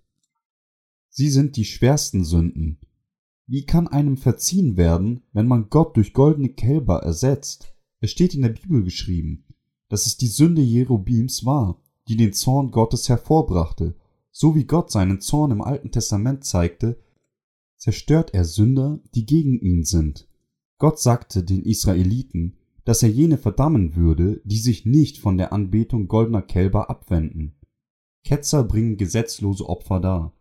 [1.07, 2.79] Sie sind die schwersten Sünden.
[3.45, 7.73] Wie kann einem verziehen werden, wenn man Gott durch goldene Kälber ersetzt?
[8.01, 9.45] Es steht in der Bibel geschrieben,
[9.87, 13.95] dass es die Sünde Jerobims war, die den Zorn Gottes hervorbrachte.
[14.39, 16.99] So wie Gott seinen Zorn im Alten Testament zeigte,
[17.75, 20.29] zerstört er Sünder, die gegen ihn sind.
[20.77, 26.07] Gott sagte den Israeliten, dass er jene verdammen würde, die sich nicht von der Anbetung
[26.07, 27.55] goldener Kälber abwenden.
[28.23, 30.37] Ketzer bringen gesetzlose Opfer dar.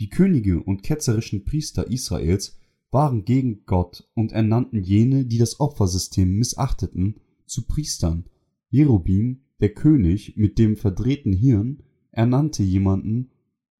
[0.00, 2.56] Die Könige und ketzerischen Priester Israels
[2.90, 8.24] waren gegen Gott und ernannten jene, die das Opfersystem missachteten, zu Priestern.
[8.70, 11.82] Jerubim, der König mit dem verdrehten Hirn,
[12.12, 13.30] ernannte jemanden,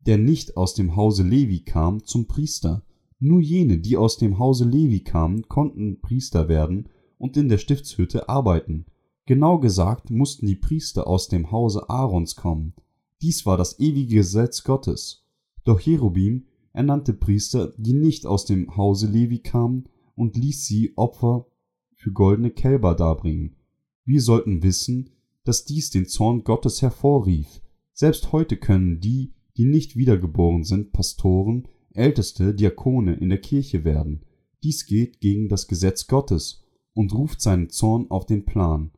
[0.00, 2.84] der nicht aus dem Hause Levi kam, zum Priester.
[3.20, 8.28] Nur jene, die aus dem Hause Levi kamen, konnten Priester werden und in der Stiftshütte
[8.28, 8.86] arbeiten.
[9.26, 12.74] Genau gesagt mussten die Priester aus dem Hause Aarons kommen.
[13.20, 15.24] Dies war das ewige Gesetz Gottes.
[15.64, 21.46] Doch Cherubim ernannte Priester, die nicht aus dem Hause Levi kamen, und ließ sie Opfer
[21.94, 23.56] für goldene Kälber darbringen.
[24.04, 25.10] Wir sollten wissen,
[25.44, 27.61] dass dies den Zorn Gottes hervorrief.
[27.92, 34.24] Selbst heute können die, die nicht wiedergeboren sind, Pastoren, Älteste, Diakone in der Kirche werden.
[34.62, 36.64] Dies geht gegen das Gesetz Gottes
[36.94, 38.92] und ruft seinen Zorn auf den Plan.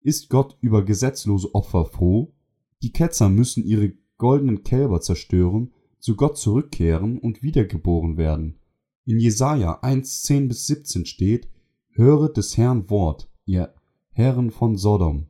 [0.00, 2.34] Ist Gott über gesetzlose Opfer froh?
[2.82, 8.60] Die Ketzer müssen ihre goldenen Kälber zerstören, zu Gott zurückkehren und wiedergeboren werden.
[9.04, 11.48] In Jesaja 1, 10 bis 17 steht,
[11.90, 13.74] Höret des Herrn Wort, ihr
[14.10, 15.26] Herren von Sodom.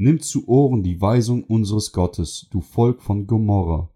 [0.00, 3.92] Nimmt zu Ohren die Weisung unseres Gottes, du Volk von Gomorra.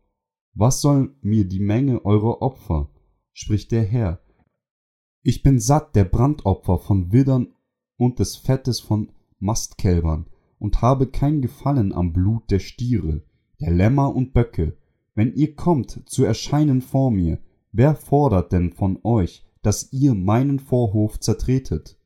[0.53, 2.90] Was soll mir die Menge eurer Opfer?
[3.32, 4.20] spricht der Herr.
[5.22, 7.55] Ich bin satt der Brandopfer von Widdern
[7.96, 10.26] und des Fettes von Mastkälbern
[10.59, 13.22] und habe kein Gefallen am Blut der Stiere,
[13.61, 14.76] der Lämmer und Böcke.
[15.14, 17.38] Wenn ihr kommt zu erscheinen vor mir,
[17.70, 21.96] wer fordert denn von euch, dass ihr meinen Vorhof zertretet?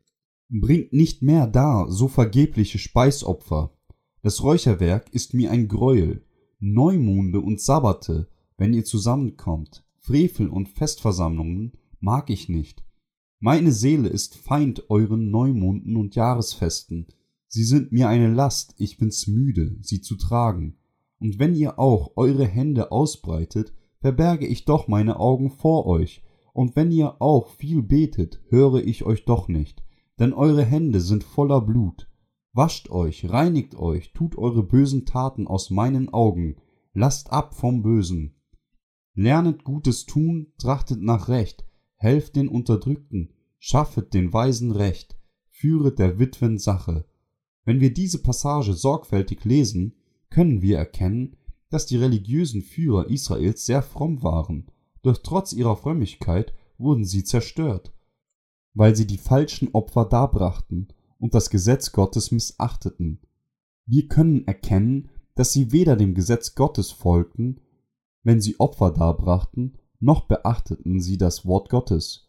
[0.51, 3.73] Bringt nicht mehr dar so vergebliche Speisopfer.
[4.27, 6.25] Das Räucherwerk ist mir ein Greuel.
[6.59, 8.27] Neumonde und Sabbate,
[8.59, 12.83] wenn ihr zusammenkommt, Frevel und Festversammlungen mag ich nicht.
[13.39, 17.07] Meine Seele ist Feind euren Neumonden und Jahresfesten,
[17.47, 20.77] Sie sind mir eine Last, ich bin's müde, sie zu tragen.
[21.21, 26.75] Und wenn ihr auch eure Hände ausbreitet, verberge ich doch meine Augen vor euch, und
[26.75, 29.85] wenn ihr auch viel betet, höre ich euch doch nicht,
[30.19, 32.09] denn eure Hände sind voller Blut.
[32.57, 36.57] Wascht euch, reinigt euch, tut eure bösen Taten aus meinen Augen,
[36.95, 38.41] lasst ab vom Bösen.
[39.13, 45.19] Lernet Gutes tun, trachtet nach Recht, helft den Unterdrückten, schaffet den Weisen Recht,
[45.51, 47.05] führet der Witwen Sache,
[47.67, 49.95] wenn wir diese Passage sorgfältig lesen,
[50.31, 51.37] können wir erkennen,
[51.69, 54.71] dass die religiösen Führer Israels sehr fromm waren,
[55.03, 57.93] doch trotz ihrer Frömmigkeit wurden sie zerstört,
[58.73, 60.89] weil sie die falschen Opfer darbrachten
[61.19, 63.21] und das Gesetz Gottes missachteten.
[63.87, 67.61] Wir können erkennen, dass sie weder dem Gesetz Gottes folgten,
[68.23, 72.29] wenn sie Opfer darbrachten, noch beachteten sie das Wort Gottes.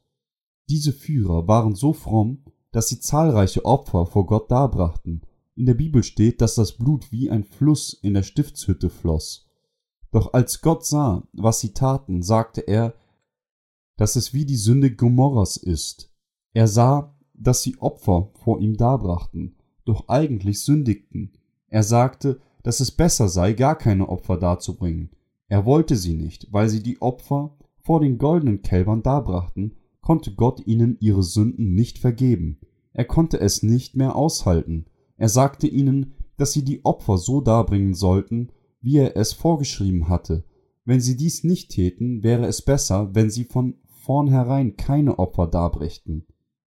[0.69, 5.21] Diese Führer waren so fromm, dass sie zahlreiche Opfer vor Gott darbrachten.
[5.55, 9.47] In der Bibel steht, dass das Blut wie ein Fluss in der Stiftshütte floss.
[10.11, 12.93] Doch als Gott sah, was sie taten, sagte er,
[13.97, 16.13] dass es wie die Sünde Gomorras ist.
[16.53, 21.31] Er sah, dass sie Opfer vor ihm darbrachten, doch eigentlich sündigten.
[21.69, 25.09] Er sagte, dass es besser sei, gar keine Opfer darzubringen.
[25.47, 29.77] Er wollte sie nicht, weil sie die Opfer vor den goldenen Kälbern darbrachten
[30.07, 32.59] konnte Gott ihnen ihre Sünden nicht vergeben.
[32.93, 34.85] Er konnte es nicht mehr aushalten.
[35.17, 40.45] Er sagte ihnen, dass sie die Opfer so darbringen sollten, wie er es vorgeschrieben hatte.
[40.85, 46.25] Wenn sie dies nicht täten, wäre es besser, wenn sie von vornherein keine Opfer darbrächten.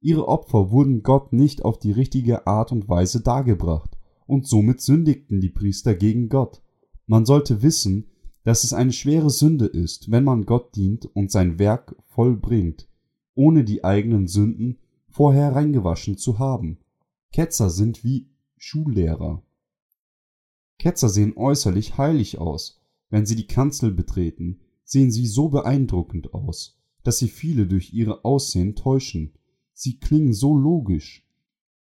[0.07, 5.41] Ihre Opfer wurden Gott nicht auf die richtige Art und Weise dargebracht, und somit sündigten
[5.41, 6.61] die Priester gegen Gott.
[7.07, 8.07] Man sollte wissen,
[8.45, 12.87] dass es eine schwere Sünde ist, wenn man Gott dient und sein Werk vollbringt.
[13.35, 14.77] ohne die eigenen Sünden
[15.09, 16.77] vorher reingewaschen zu haben.
[17.33, 19.43] Ketzer sind wie Schullehrer.
[20.79, 22.79] Ketzer sehen äußerlich heilig aus.
[23.09, 28.23] Wenn sie die Kanzel betreten, sehen sie so beeindruckend aus, dass sie viele durch ihre
[28.23, 29.33] Aussehen täuschen.
[29.79, 31.23] Sie klingen so logisch.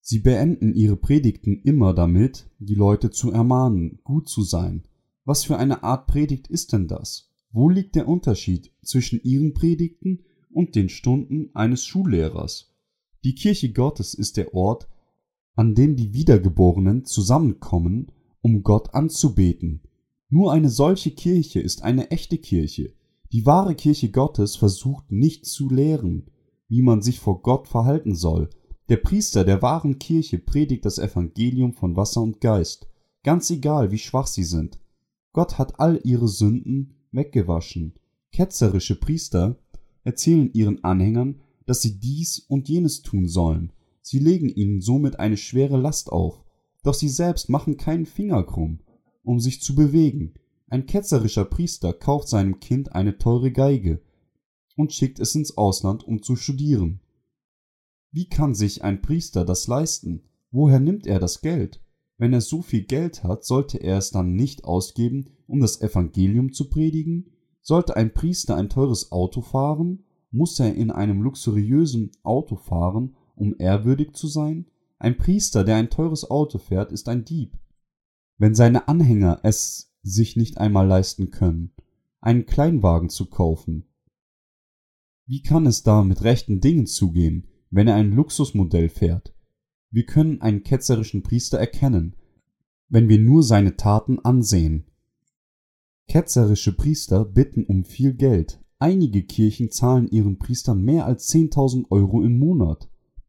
[0.00, 4.82] Sie beenden ihre Predigten immer damit, die Leute zu ermahnen, gut zu sein.
[5.24, 7.30] Was für eine Art Predigt ist denn das?
[7.52, 12.74] Wo liegt der Unterschied zwischen ihren Predigten und den Stunden eines Schullehrers?
[13.22, 14.88] Die Kirche Gottes ist der Ort,
[15.54, 18.10] an dem die Wiedergeborenen zusammenkommen,
[18.40, 19.82] um Gott anzubeten.
[20.28, 22.94] Nur eine solche Kirche ist eine echte Kirche.
[23.30, 26.32] Die wahre Kirche Gottes versucht nicht zu lehren,
[26.68, 28.50] wie man sich vor Gott verhalten soll.
[28.88, 32.88] Der Priester der wahren Kirche predigt das Evangelium von Wasser und Geist,
[33.22, 34.78] ganz egal wie schwach sie sind.
[35.32, 37.94] Gott hat all ihre Sünden weggewaschen.
[38.32, 39.58] Ketzerische Priester
[40.04, 43.72] erzählen ihren Anhängern, dass sie dies und jenes tun sollen.
[44.02, 46.44] Sie legen ihnen somit eine schwere Last auf,
[46.84, 48.80] doch sie selbst machen keinen Finger krumm,
[49.24, 50.34] um sich zu bewegen.
[50.68, 54.00] Ein ketzerischer Priester kauft seinem Kind eine teure Geige
[54.76, 57.00] und schickt es ins Ausland, um zu studieren.
[58.12, 60.22] Wie kann sich ein Priester das leisten?
[60.50, 61.82] Woher nimmt er das Geld?
[62.18, 66.52] Wenn er so viel Geld hat, sollte er es dann nicht ausgeben, um das Evangelium
[66.52, 67.32] zu predigen?
[67.60, 70.04] Sollte ein Priester ein teures Auto fahren?
[70.30, 74.66] Muss er in einem luxuriösen Auto fahren, um ehrwürdig zu sein?
[74.98, 77.58] Ein Priester, der ein teures Auto fährt, ist ein Dieb.
[78.38, 81.72] Wenn seine Anhänger es sich nicht einmal leisten können,
[82.20, 83.86] einen Kleinwagen zu kaufen,
[85.26, 89.34] wie kann es da mit rechten Dingen zugehen, wenn er ein Luxusmodell fährt?
[89.90, 92.14] Wir können einen ketzerischen Priester erkennen,
[92.88, 94.86] wenn wir nur seine Taten ansehen.
[96.06, 98.62] Ketzerische Priester bitten um viel Geld.
[98.78, 102.88] Einige Kirchen zahlen ihren Priestern mehr als 10.000 Euro im Monat.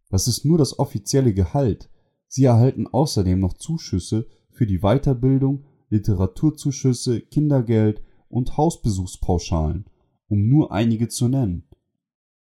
[0.09, 1.89] Das ist nur das offizielle Gehalt.
[2.27, 9.85] Sie erhalten außerdem noch Zuschüsse für die Weiterbildung, Literaturzuschüsse, Kindergeld und Hausbesuchspauschalen,
[10.27, 11.66] um nur einige zu nennen.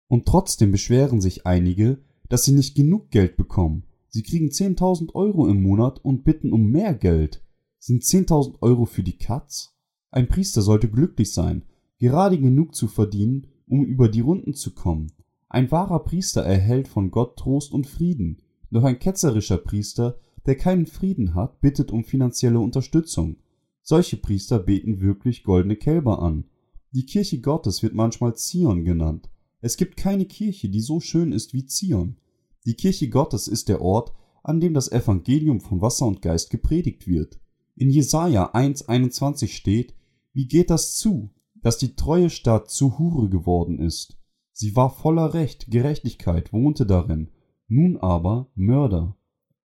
[0.08, 2.00] Und trotzdem beschweren sich einige,
[2.30, 3.84] dass sie nicht genug Geld bekommen.
[4.10, 7.44] Sie kriegen 10.000 Euro im Monat und bitten um mehr Geld.
[7.80, 9.76] Sind 10.000 Euro für die Katz?
[10.12, 11.64] Ein Priester sollte glücklich sein,
[12.00, 15.12] gerade genug zu verdienen, um über die Runden zu kommen.
[15.50, 18.42] Ein wahrer Priester erhält von Gott Trost und Frieden,
[18.72, 23.38] doch ein ketzerischer Priester, der keinen Frieden hat, bittet um finanzielle Unterstützung.
[23.82, 26.46] Solche Priester beten wirklich goldene Kälber an.
[26.92, 29.30] Die Kirche Gottes wird manchmal Zion genannt.
[29.60, 32.18] Es gibt keine Kirche, die so schön ist wie Zion.
[32.66, 37.08] Die Kirche Gottes ist der Ort, an dem das Evangelium von Wasser und Geist gepredigt
[37.08, 37.40] wird.
[37.76, 39.94] In Jesaja 1,21 steht,
[40.34, 44.18] wie geht das zu, dass die treue Stadt zu Hure geworden ist?
[44.52, 47.30] Sie war voller Recht, Gerechtigkeit wohnte darin,
[47.68, 49.18] nun aber Mörder.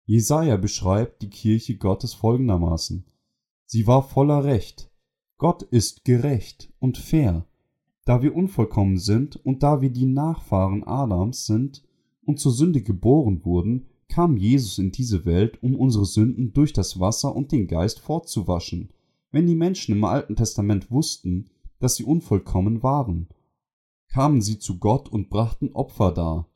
[0.04, 3.04] Jesaja beschreibt die Kirche Gottes folgendermaßen.
[3.64, 4.90] Sie war voller Recht.
[5.38, 7.46] Gott ist gerecht und fair.
[8.06, 11.82] Da wir unvollkommen sind und da wir die Nachfahren Adams sind
[12.24, 16.98] und zur Sünde geboren wurden, kam Jesus in diese Welt, um unsere Sünden durch das
[16.98, 18.88] Wasser und den Geist fortzuwaschen.
[19.30, 21.50] Wenn die Menschen im Alten Testament wussten,
[21.80, 23.28] dass sie unvollkommen waren
[24.16, 26.48] kamen sie zu Gott und brachten Opfer dar.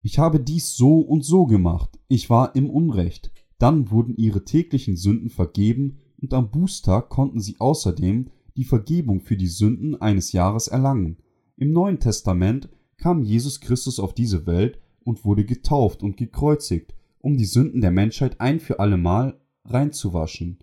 [0.00, 3.30] Ich habe dies so und so gemacht, ich war im Unrecht.
[3.58, 9.38] Dann wurden ihre täglichen Sünden vergeben, und am Bußtag konnten sie außerdem die Vergebung für
[9.38, 11.16] die Sünden eines Jahres erlangen.
[11.56, 17.38] Im Neuen Testament kam Jesus Christus auf diese Welt und wurde getauft und gekreuzigt, um
[17.38, 20.58] die Sünden der Menschheit ein für allemal reinzuwaschen.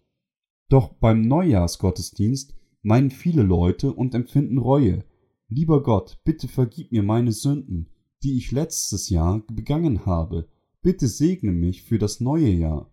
[0.69, 5.03] Doch beim Neujahrsgottesdienst meinen viele Leute und empfinden Reue,
[5.47, 7.87] Lieber Gott, bitte vergib mir meine Sünden,
[8.23, 10.49] die ich letztes Jahr begangen habe.
[10.81, 12.91] Bitte segne mich für das neue Jahr.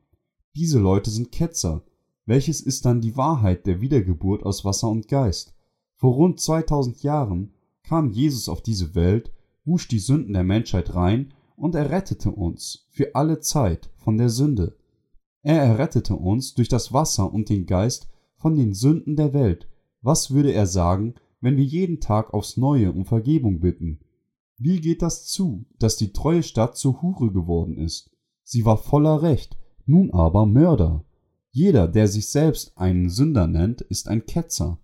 [0.55, 1.83] Diese Leute sind Ketzer.
[2.25, 5.55] Welches ist dann die Wahrheit der Wiedergeburt aus Wasser und Geist?
[5.97, 9.33] Vor rund 2000 Jahren kam Jesus auf diese Welt,
[9.65, 14.77] wusch die Sünden der Menschheit rein und errettete uns für alle Zeit von der Sünde.
[15.43, 19.69] Er errettete uns durch das Wasser und den Geist von den Sünden der Welt.
[20.01, 24.01] Was würde er sagen, wenn wir jeden Tag aufs Neue um Vergebung bitten?
[24.59, 28.11] Wie geht das zu, dass die treue Stadt zur Hure geworden ist?
[28.45, 29.57] Sie war voller Recht,
[29.87, 31.05] nun aber Mörder.
[31.55, 34.81] Jeder, der sich selbst einen Sünder nennt, ist ein Ketzer.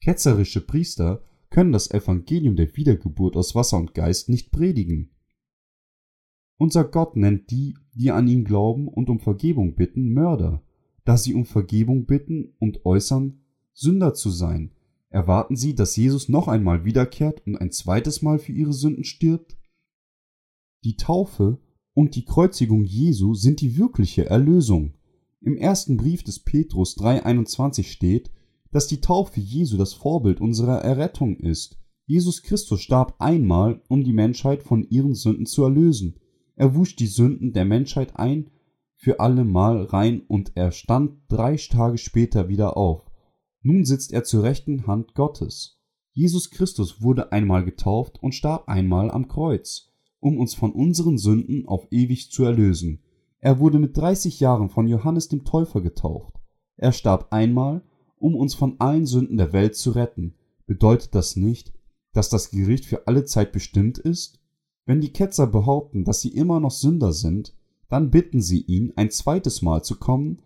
[0.00, 5.10] Ketzerische Priester können das Evangelium der Wiedergeburt aus Wasser und Geist nicht predigen.
[6.58, 10.62] Unser Gott nennt die, die an ihn glauben und um Vergebung bitten, Mörder,
[11.04, 13.40] da sie um Vergebung bitten und äußern,
[13.72, 14.70] Sünder zu sein.
[15.08, 19.56] Erwarten sie, dass Jesus noch einmal wiederkehrt und ein zweites Mal für ihre Sünden stirbt?
[20.84, 21.58] Die Taufe
[21.94, 24.94] und die Kreuzigung Jesu sind die wirkliche Erlösung.
[25.40, 28.30] Im ersten Brief des Petrus 3,21 steht,
[28.70, 31.78] dass die Taufe Jesu das Vorbild unserer Errettung ist.
[32.06, 36.16] Jesus Christus starb einmal, um die Menschheit von ihren Sünden zu erlösen.
[36.56, 38.50] Er wusch die Sünden der Menschheit ein
[38.96, 43.10] für alle Mal rein und er stand drei Tage später wieder auf.
[43.62, 45.80] Nun sitzt er zur rechten Hand Gottes.
[46.12, 49.93] Jesus Christus wurde einmal getauft und starb einmal am Kreuz,
[50.24, 53.00] um uns von unseren Sünden auf ewig zu erlösen.
[53.40, 56.40] Er wurde mit 30 Jahren von Johannes dem Täufer getauft.
[56.78, 57.82] Er starb einmal,
[58.16, 60.32] um uns von allen Sünden der Welt zu retten.
[60.66, 61.74] Bedeutet das nicht,
[62.14, 64.40] dass das Gericht für alle Zeit bestimmt ist?
[64.86, 67.54] Wenn die Ketzer behaupten, dass sie immer noch Sünder sind,
[67.90, 70.40] dann bitten sie ihn, ein zweites Mal zu kommen,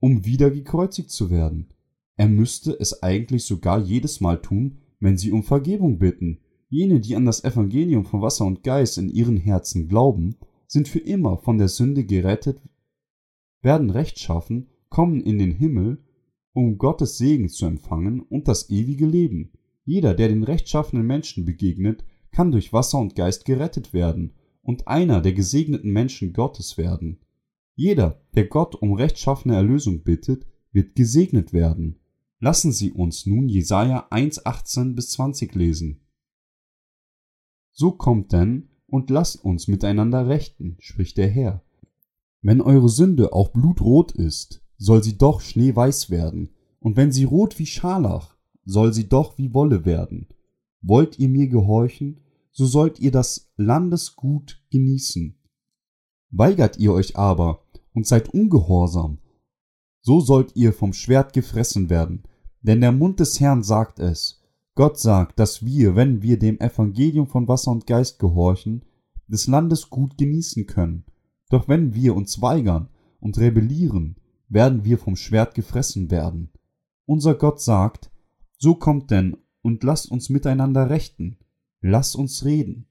[0.00, 1.68] um wieder gekreuzigt zu werden.
[2.16, 6.40] Er müsste es eigentlich sogar jedes Mal tun, wenn sie um Vergebung bitten.
[6.74, 10.34] Jene, die an das Evangelium von Wasser und Geist in ihren Herzen glauben,
[10.66, 12.60] sind für immer von der Sünde gerettet,
[13.62, 16.02] werden rechtschaffen, kommen in den Himmel,
[16.52, 19.52] um Gottes Segen zu empfangen und das ewige Leben.
[19.84, 25.20] Jeder, der den rechtschaffenen Menschen begegnet, kann durch Wasser und Geist gerettet werden und einer
[25.20, 27.20] der gesegneten Menschen Gottes werden.
[27.76, 32.00] Jeder, der Gott um rechtschaffene Erlösung bittet, wird gesegnet werden.
[32.40, 36.00] Lassen Sie uns nun Jesaja 1, 18 bis 20 lesen.
[37.74, 41.62] So kommt denn und lasst uns miteinander rechten, spricht der Herr.
[42.40, 47.58] Wenn eure Sünde auch blutrot ist, soll sie doch schneeweiß werden, und wenn sie rot
[47.58, 50.28] wie Scharlach, soll sie doch wie Wolle werden.
[50.82, 52.20] Wollt ihr mir gehorchen,
[52.52, 55.36] so sollt ihr das Landesgut genießen.
[56.30, 59.18] Weigert ihr euch aber und seid ungehorsam,
[60.00, 62.22] so sollt ihr vom Schwert gefressen werden,
[62.60, 64.43] denn der Mund des Herrn sagt es.
[64.74, 68.84] Gott sagt, dass wir, wenn wir dem Evangelium von Wasser und Geist gehorchen,
[69.28, 71.04] des Landes gut genießen können.
[71.48, 72.88] Doch wenn wir uns weigern
[73.20, 74.16] und rebellieren,
[74.48, 76.50] werden wir vom Schwert gefressen werden.
[77.06, 78.10] Unser Gott sagt,
[78.58, 81.38] so kommt denn und lasst uns miteinander rechten.
[81.80, 82.86] Lass uns reden.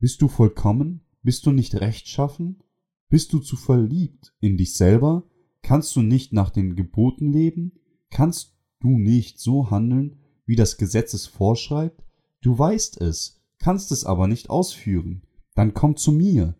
[0.00, 1.02] Bist du vollkommen?
[1.22, 2.62] Bist du nicht rechtschaffen?
[3.08, 5.24] Bist du zu verliebt in dich selber?
[5.62, 7.72] Kannst du nicht nach den Geboten leben?
[8.10, 10.18] Kannst du nicht so handeln,
[10.48, 12.02] wie das Gesetz es vorschreibt?
[12.40, 15.22] Du weißt es, kannst es aber nicht ausführen.
[15.54, 16.54] Dann komm zu mir.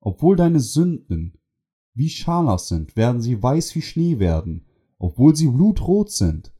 [0.00, 1.38] Obwohl deine Sünden
[1.92, 4.64] wie Scharlach sind, werden sie weiß wie Schnee werden.
[4.98, 6.52] Obwohl sie blutrot sind,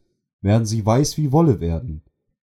[0.43, 2.03] werden sie weiß wie Wolle werden.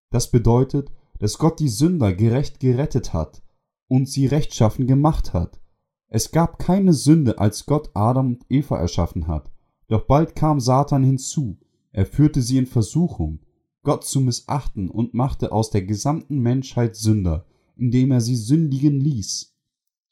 [0.10, 3.44] Das bedeutet, dass Gott die Sünder gerecht gerettet hat
[3.88, 5.62] und sie rechtschaffen gemacht hat.
[6.08, 9.52] Es gab keine Sünde, als Gott Adam und Eva erschaffen hat.
[9.88, 11.60] Doch bald kam Satan hinzu.
[11.92, 13.40] Er führte sie in Versuchung,
[13.84, 19.56] Gott zu missachten und machte aus der gesamten Menschheit Sünder, indem er sie sündigen ließ.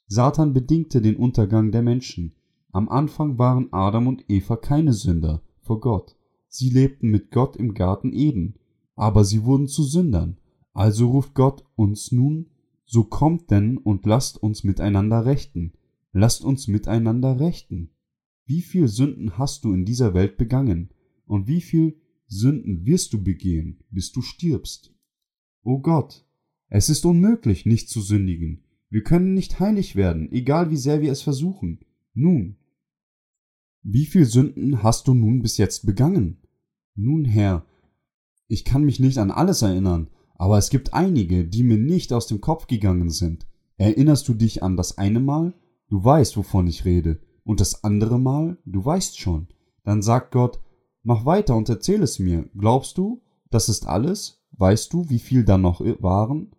[0.08, 2.34] Satan bedingte den Untergang der Menschen.
[2.72, 6.16] Am Anfang waren Adam und Eva keine Sünder vor Gott.
[6.48, 8.56] Sie lebten mit Gott im Garten Eden,
[8.96, 10.38] aber sie wurden zu Sündern.
[10.74, 12.48] Also ruft Gott uns nun,
[12.86, 15.74] so kommt denn und lasst uns miteinander rechten.
[16.12, 17.92] Lasst uns miteinander rechten.
[18.46, 20.90] Wie viel Sünden hast du in dieser Welt begangen?
[21.28, 24.94] Und wie viel Sünden wirst du begehen, bis du stirbst?
[25.64, 26.26] O Gott,
[26.70, 28.64] es ist unmöglich, nicht zu sündigen.
[28.90, 31.80] Wir können nicht heilig werden, egal wie sehr wir es versuchen.
[32.14, 32.56] Nun,
[33.82, 36.38] wie viel Sünden hast du nun bis jetzt begangen?
[36.96, 37.66] Nun, Herr,
[38.48, 42.28] ich kann mich nicht an alles erinnern, aber es gibt einige, die mir nicht aus
[42.28, 43.48] dem Kopf gegangen sind.
[43.78, 45.54] Erinnerst du dich an das eine Mal?
[45.88, 47.22] Du weißt, wovon ich rede.
[47.44, 48.58] Und das andere Mal?
[48.66, 49.48] Du weißt schon.
[49.84, 50.60] Dann sagt Gott,
[51.04, 52.50] mach weiter und erzähl es mir.
[52.58, 54.44] Glaubst du, das ist alles?
[54.52, 56.52] Weißt du, wie viel da noch waren?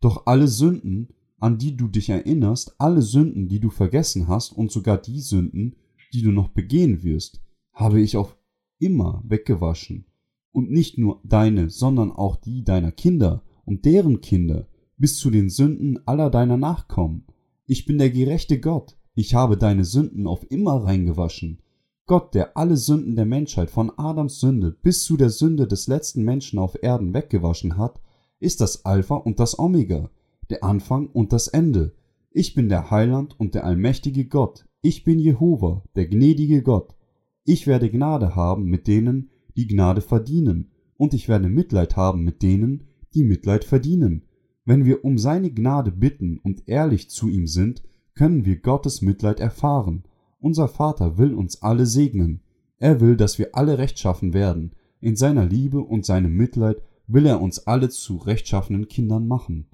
[0.00, 4.70] Doch alle Sünden, an die du dich erinnerst, alle Sünden, die du vergessen hast und
[4.70, 5.76] sogar die Sünden,
[6.12, 7.40] die du noch begehen wirst,
[7.72, 8.36] habe ich auf
[8.78, 10.06] immer weggewaschen
[10.52, 15.50] und nicht nur deine, sondern auch die deiner Kinder und deren Kinder, bis zu den
[15.50, 17.26] Sünden aller deiner Nachkommen.
[17.66, 21.60] Ich bin der gerechte Gott, ich habe deine Sünden auf immer reingewaschen.
[22.08, 26.24] Gott, der alle Sünden der Menschheit von Adams Sünde bis zu der Sünde des letzten
[26.24, 28.00] Menschen auf Erden weggewaschen hat,
[28.40, 30.10] ist das Alpha und das Omega,
[30.48, 31.94] der Anfang und das Ende.
[32.30, 34.64] Ich bin der Heiland und der allmächtige Gott.
[34.80, 36.96] Ich bin Jehova, der gnädige Gott.
[37.44, 42.42] Ich werde Gnade haben mit denen, die Gnade verdienen, und ich werde Mitleid haben mit
[42.42, 44.22] denen, die Mitleid verdienen.
[44.64, 47.82] Wenn wir um seine Gnade bitten und ehrlich zu ihm sind,
[48.14, 50.04] können wir Gottes Mitleid erfahren.
[50.40, 52.42] Unser Vater will uns alle segnen.
[52.78, 54.74] Er will, dass wir alle rechtschaffen werden.
[55.00, 59.66] In seiner Liebe und seinem Mitleid will er uns alle zu rechtschaffenen Kindern machen.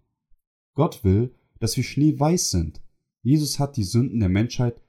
[0.75, 2.81] Gott will, dass wir schneeweiß sind.
[3.23, 4.81] Jesus hat die Sünden der Menschheit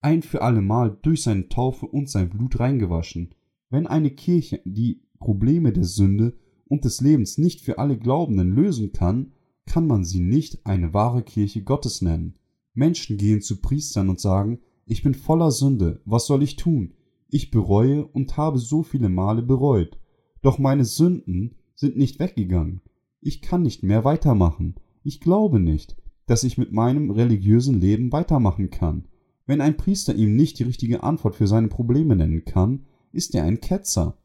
[0.00, 3.34] ein für allemal durch seine Taufe und sein Blut reingewaschen.
[3.70, 6.34] Wenn eine Kirche die Probleme der Sünde
[6.66, 9.32] und des Lebens nicht für alle Glaubenden lösen kann,
[9.66, 12.34] kann man sie nicht eine wahre Kirche Gottes nennen.
[12.74, 14.58] Menschen gehen zu Priestern und sagen,
[14.92, 16.92] ich bin voller Sünde, was soll ich tun?
[17.30, 19.98] Ich bereue und habe so viele Male bereut.
[20.42, 22.82] Doch meine Sünden sind nicht weggegangen.
[23.22, 24.74] Ich kann nicht mehr weitermachen.
[25.02, 25.96] Ich glaube nicht,
[26.26, 29.08] dass ich mit meinem religiösen Leben weitermachen kann.
[29.46, 33.44] Wenn ein Priester ihm nicht die richtige Antwort für seine Probleme nennen kann, ist er
[33.44, 34.18] ein Ketzer.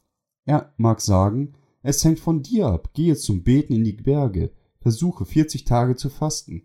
[0.44, 5.24] Er mag sagen, es hängt von dir ab, gehe zum Beten in die Berge, versuche
[5.24, 6.64] 40 Tage zu fasten.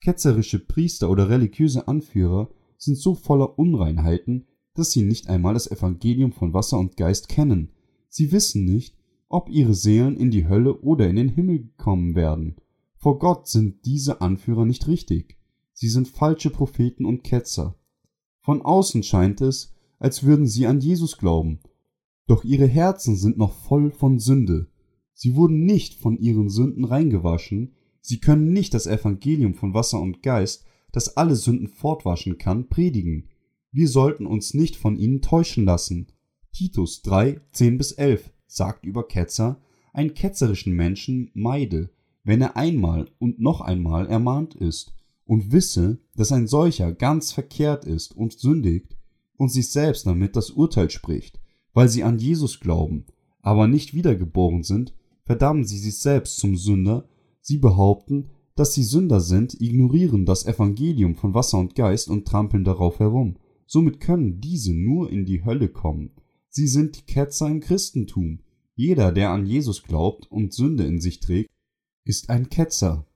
[0.00, 2.48] Ketzerische Priester oder religiöse Anführer
[2.82, 7.70] sind so voller Unreinheiten, dass sie nicht einmal das Evangelium von Wasser und Geist kennen.
[8.08, 8.96] Sie wissen nicht,
[9.28, 12.56] ob ihre Seelen in die Hölle oder in den Himmel kommen werden.
[12.96, 15.38] Vor Gott sind diese Anführer nicht richtig.
[15.72, 17.76] Sie sind falsche Propheten und Ketzer.
[18.40, 21.60] Von außen scheint es, als würden sie an Jesus glauben,
[22.26, 24.68] doch ihre Herzen sind noch voll von Sünde.
[25.14, 30.22] Sie wurden nicht von ihren Sünden reingewaschen, sie können nicht das Evangelium von Wasser und
[30.22, 33.28] Geist, das alle Sünden fortwaschen kann, predigen.
[33.72, 36.12] Wir sollten uns nicht von ihnen täuschen lassen.
[36.52, 39.60] Titus 3, 10 bis 11 sagt über Ketzer,
[39.92, 41.90] einen ketzerischen Menschen meide,
[42.24, 44.94] wenn er einmal und noch einmal ermahnt ist,
[45.24, 48.96] und wisse, dass ein solcher ganz verkehrt ist und sündigt
[49.36, 51.40] und sich selbst damit das Urteil spricht,
[51.72, 53.06] weil sie an Jesus glauben,
[53.40, 54.94] aber nicht wiedergeboren sind,
[55.24, 57.08] verdammen sie sich selbst zum Sünder,
[57.40, 62.64] sie behaupten, dass sie Sünder sind, ignorieren das Evangelium von Wasser und Geist und trampeln
[62.64, 63.36] darauf herum.
[63.66, 66.10] Somit können diese nur in die Hölle kommen.
[66.48, 68.40] Sie sind die Ketzer im Christentum.
[68.74, 71.50] Jeder, der an Jesus glaubt und Sünde in sich trägt,
[72.04, 73.06] ist ein Ketzer.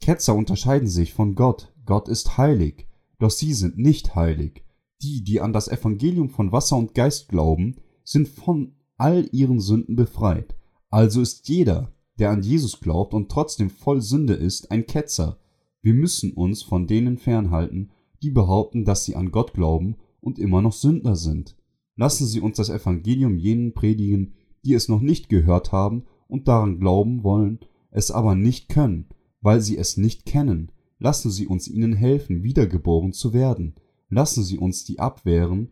[0.00, 1.72] Ketzer unterscheiden sich von Gott.
[1.86, 2.86] Gott ist heilig,
[3.18, 4.64] doch sie sind nicht heilig.
[5.02, 9.96] Die, die an das Evangelium von Wasser und Geist glauben, sind von all ihren Sünden
[9.96, 10.56] befreit.
[10.90, 15.38] Also ist jeder, der an Jesus glaubt und trotzdem voll Sünde ist, ein Ketzer.
[15.82, 17.90] Wir müssen uns von denen fernhalten,
[18.22, 21.56] die behaupten, dass sie an Gott glauben und immer noch Sünder sind.
[21.96, 24.34] Lassen Sie uns das Evangelium jenen predigen,
[24.64, 27.60] die es noch nicht gehört haben und daran glauben wollen,
[27.90, 29.06] es aber nicht können,
[29.40, 30.72] weil sie es nicht kennen.
[30.98, 33.74] Lassen Sie uns ihnen helfen, wiedergeboren zu werden.
[34.08, 35.70] Lassen Sie uns die abwehren,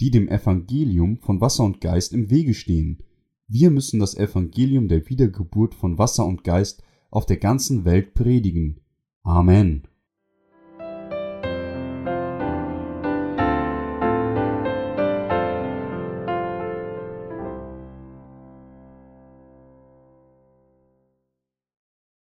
[0.00, 3.02] die dem Evangelium von Wasser und Geist im Wege stehen.
[3.48, 8.80] Wir müssen das Evangelium der Wiedergeburt von Wasser und Geist auf der ganzen Welt predigen.
[9.22, 9.86] Amen.